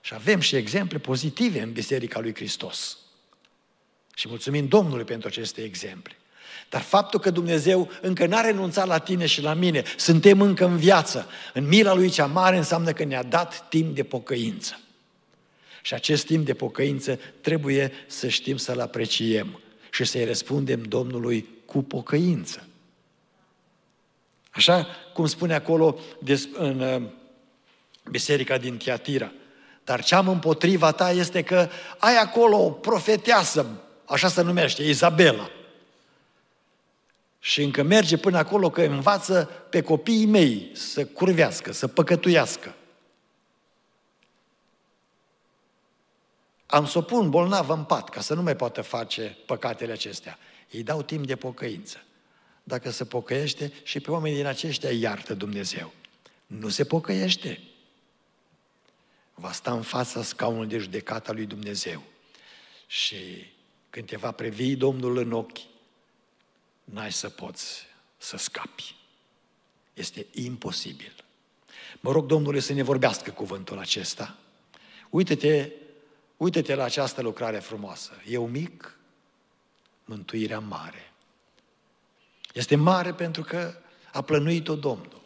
Și 0.00 0.14
avem 0.14 0.40
și 0.40 0.56
exemple 0.56 0.98
pozitive 0.98 1.60
în 1.60 1.72
Biserica 1.72 2.20
lui 2.20 2.34
Hristos. 2.34 2.98
Și 4.14 4.28
mulțumim 4.28 4.68
Domnului 4.68 5.04
pentru 5.04 5.28
aceste 5.28 5.62
exemple. 5.62 6.16
Dar 6.68 6.80
faptul 6.80 7.20
că 7.20 7.30
Dumnezeu 7.30 7.90
încă 8.00 8.26
n-a 8.26 8.40
renunțat 8.40 8.86
la 8.86 8.98
tine 8.98 9.26
și 9.26 9.42
la 9.42 9.54
mine, 9.54 9.82
suntem 9.96 10.40
încă 10.40 10.64
în 10.64 10.76
viață, 10.76 11.26
în 11.54 11.68
mila 11.68 11.94
Lui 11.94 12.10
cea 12.10 12.26
mare, 12.26 12.56
înseamnă 12.56 12.92
că 12.92 13.04
ne-a 13.04 13.22
dat 13.22 13.68
timp 13.68 13.94
de 13.94 14.02
pocăință. 14.02 14.80
Și 15.82 15.94
acest 15.94 16.26
timp 16.26 16.46
de 16.46 16.54
pocăință 16.54 17.18
trebuie 17.40 17.92
să 18.06 18.28
știm 18.28 18.56
să-l 18.56 18.80
apreciem 18.80 19.60
și 19.90 20.04
să-i 20.04 20.24
răspundem 20.24 20.82
Domnului 20.82 21.48
cu 21.64 21.82
pocăință. 21.82 22.64
Așa 24.50 24.86
cum 25.12 25.26
spune 25.26 25.54
acolo 25.54 25.98
în 26.52 26.80
uh, 26.80 27.02
biserica 28.10 28.58
din 28.58 28.76
Tiatira. 28.76 29.32
Dar 29.84 30.02
ce 30.02 30.14
am 30.14 30.28
împotriva 30.28 30.92
ta 30.92 31.10
este 31.10 31.42
că 31.42 31.68
ai 31.98 32.16
acolo 32.16 32.56
o 32.56 32.70
profeteasă, 32.70 33.66
așa 34.04 34.28
se 34.28 34.42
numește, 34.42 34.82
Izabela. 34.82 35.50
Și 37.38 37.62
încă 37.62 37.82
merge 37.82 38.16
până 38.16 38.38
acolo 38.38 38.70
că 38.70 38.82
învață 38.82 39.50
pe 39.70 39.82
copiii 39.82 40.26
mei 40.26 40.70
să 40.74 41.06
curvească, 41.06 41.72
să 41.72 41.88
păcătuiască. 41.88 42.74
Am 46.66 46.86
să 46.86 46.98
o 46.98 47.00
pun 47.00 47.30
bolnavă 47.30 47.74
în 47.74 47.84
pat 47.84 48.08
ca 48.08 48.20
să 48.20 48.34
nu 48.34 48.42
mai 48.42 48.56
poată 48.56 48.82
face 48.82 49.36
păcatele 49.46 49.92
acestea. 49.92 50.38
Îi 50.70 50.82
dau 50.82 51.02
timp 51.02 51.26
de 51.26 51.36
pocăință 51.36 51.96
dacă 52.70 52.90
se 52.90 53.04
pocăiește 53.04 53.72
și 53.82 54.00
pe 54.00 54.10
oamenii 54.10 54.36
din 54.36 54.46
aceștia 54.46 54.92
iartă 54.92 55.34
Dumnezeu. 55.34 55.92
Nu 56.46 56.68
se 56.68 56.84
pocăiește. 56.84 57.60
Va 59.34 59.52
sta 59.52 59.72
în 59.72 59.82
fața 59.82 60.22
scaunului 60.22 60.68
de 60.68 60.78
judecată 60.78 61.30
a 61.30 61.34
lui 61.34 61.46
Dumnezeu. 61.46 62.02
Și 62.86 63.16
când 63.90 64.06
te 64.06 64.16
va 64.16 64.30
previ 64.32 64.76
Domnul 64.76 65.16
în 65.16 65.32
ochi, 65.32 65.58
n-ai 66.84 67.12
să 67.12 67.28
poți 67.28 67.86
să 68.16 68.36
scapi. 68.36 68.96
Este 69.94 70.26
imposibil. 70.32 71.24
Mă 72.00 72.12
rog 72.12 72.26
Domnului 72.26 72.60
să 72.60 72.72
ne 72.72 72.82
vorbească 72.82 73.30
cuvântul 73.30 73.78
acesta. 73.78 74.36
Uită-te, 75.10 75.70
uită-te 76.36 76.74
la 76.74 76.84
această 76.84 77.22
lucrare 77.22 77.58
frumoasă. 77.58 78.12
Eu 78.26 78.46
mic, 78.46 78.98
mântuirea 80.04 80.58
mare. 80.58 81.09
Este 82.52 82.76
mare 82.76 83.12
pentru 83.12 83.42
că 83.42 83.74
a 84.12 84.20
plănuit-o 84.20 84.74
Domnul 84.74 85.22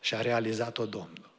și 0.00 0.14
a 0.14 0.20
realizat-o 0.20 0.86
Domnul. 0.86 1.30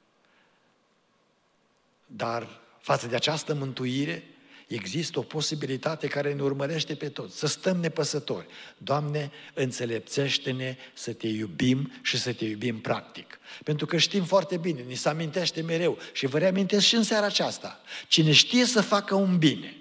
Dar 2.06 2.62
față 2.80 3.08
de 3.08 3.16
această 3.16 3.54
mântuire, 3.54 4.24
există 4.68 5.20
o 5.20 5.22
posibilitate 5.22 6.08
care 6.08 6.34
ne 6.34 6.42
urmărește 6.42 6.96
pe 6.96 7.10
toți, 7.10 7.38
să 7.38 7.48
stăm 7.48 7.78
nepăsători. 7.78 8.48
Doamne, 8.78 9.32
înțelepțește-ne 9.54 10.78
să 10.94 11.14
te 11.14 11.28
iubim 11.28 11.92
și 12.02 12.18
să 12.18 12.34
te 12.34 12.46
iubim 12.46 12.80
practic. 12.80 13.40
Pentru 13.64 13.86
că 13.86 13.98
știm 13.98 14.24
foarte 14.24 14.58
bine, 14.58 14.82
ni 14.82 14.96
se 14.96 15.10
amintește 15.10 15.62
mereu 15.62 15.98
și 16.14 16.26
vă 16.26 16.38
reamintesc 16.38 16.86
și 16.86 16.96
în 16.96 17.04
seara 17.04 17.26
aceasta. 17.26 17.82
Cine 18.08 18.32
știe 18.32 18.66
să 18.66 18.82
facă 18.82 19.16
un 19.16 19.38
bine 19.38 19.78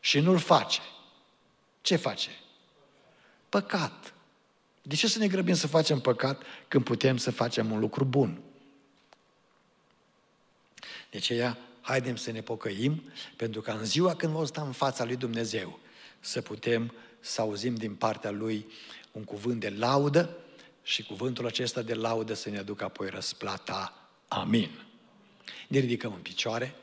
și 0.00 0.20
nu-l 0.20 0.38
face, 0.38 0.80
ce 1.80 1.96
face? 1.96 2.30
Păcat. 3.48 4.14
De 4.88 4.94
ce 4.94 5.08
să 5.08 5.18
ne 5.18 5.28
grăbim 5.28 5.54
să 5.54 5.66
facem 5.66 6.00
păcat 6.00 6.42
când 6.68 6.84
putem 6.84 7.16
să 7.16 7.30
facem 7.30 7.70
un 7.70 7.78
lucru 7.78 8.04
bun? 8.04 8.40
De 11.10 11.16
aceea, 11.16 11.58
haidem 11.80 12.16
să 12.16 12.30
ne 12.30 12.40
pocăim, 12.40 13.02
pentru 13.36 13.60
că 13.60 13.70
în 13.70 13.84
ziua 13.84 14.16
când 14.16 14.32
vom 14.32 14.44
sta 14.44 14.62
în 14.62 14.72
fața 14.72 15.04
lui 15.04 15.16
Dumnezeu, 15.16 15.78
să 16.20 16.40
putem 16.40 16.94
să 17.20 17.40
auzim 17.40 17.74
din 17.74 17.94
partea 17.94 18.30
Lui 18.30 18.66
un 19.12 19.24
cuvânt 19.24 19.60
de 19.60 19.68
laudă 19.68 20.36
și 20.82 21.02
cuvântul 21.02 21.46
acesta 21.46 21.82
de 21.82 21.94
laudă 21.94 22.34
să 22.34 22.50
ne 22.50 22.58
aducă 22.58 22.84
apoi 22.84 23.08
răsplata. 23.08 24.08
Amin. 24.28 24.70
Ne 25.68 25.78
ridicăm 25.78 26.12
în 26.12 26.20
picioare 26.20 26.74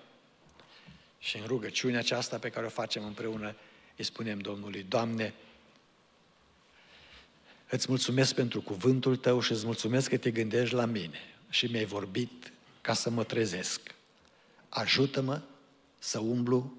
și 1.20 1.38
în 1.38 1.46
rugăciunea 1.46 2.00
aceasta 2.00 2.38
pe 2.38 2.50
care 2.50 2.66
o 2.66 2.70
facem 2.70 3.06
împreună 3.06 3.56
îi 3.98 4.04
spunem 4.04 4.40
Domnului, 4.40 4.86
Doamne, 4.90 5.34
îți 7.70 7.86
mulțumesc 7.90 8.34
pentru 8.34 8.62
cuvântul 8.62 9.16
Tău 9.16 9.40
și 9.42 9.52
îți 9.52 9.66
mulțumesc 9.66 10.10
că 10.10 10.18
te 10.18 10.32
gândești 10.32 10.76
la 10.76 10.86
mine 10.86 11.20
și 11.50 11.66
mi-ai 11.66 11.86
vorbit 11.86 12.52
ca 12.82 12.94
să 12.94 13.10
mă 13.10 13.24
trezesc 13.24 13.82
ajută-mă 14.70 15.42
să 15.98 16.20
umblu 16.20 16.74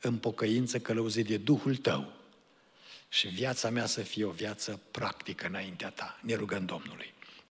în 0.00 0.18
pocăință 0.18 0.78
călăuzit 0.78 1.26
de 1.26 1.36
Duhul 1.36 1.76
Tău 1.76 2.12
și 3.08 3.28
viața 3.28 3.70
mea 3.70 3.86
să 3.86 4.00
fie 4.00 4.24
o 4.24 4.30
viață 4.30 4.80
practică 4.90 5.46
înaintea 5.46 5.90
Ta. 5.90 6.18
Ne 6.22 6.34
rugăm 6.34 6.64
Domnului. 6.64 7.14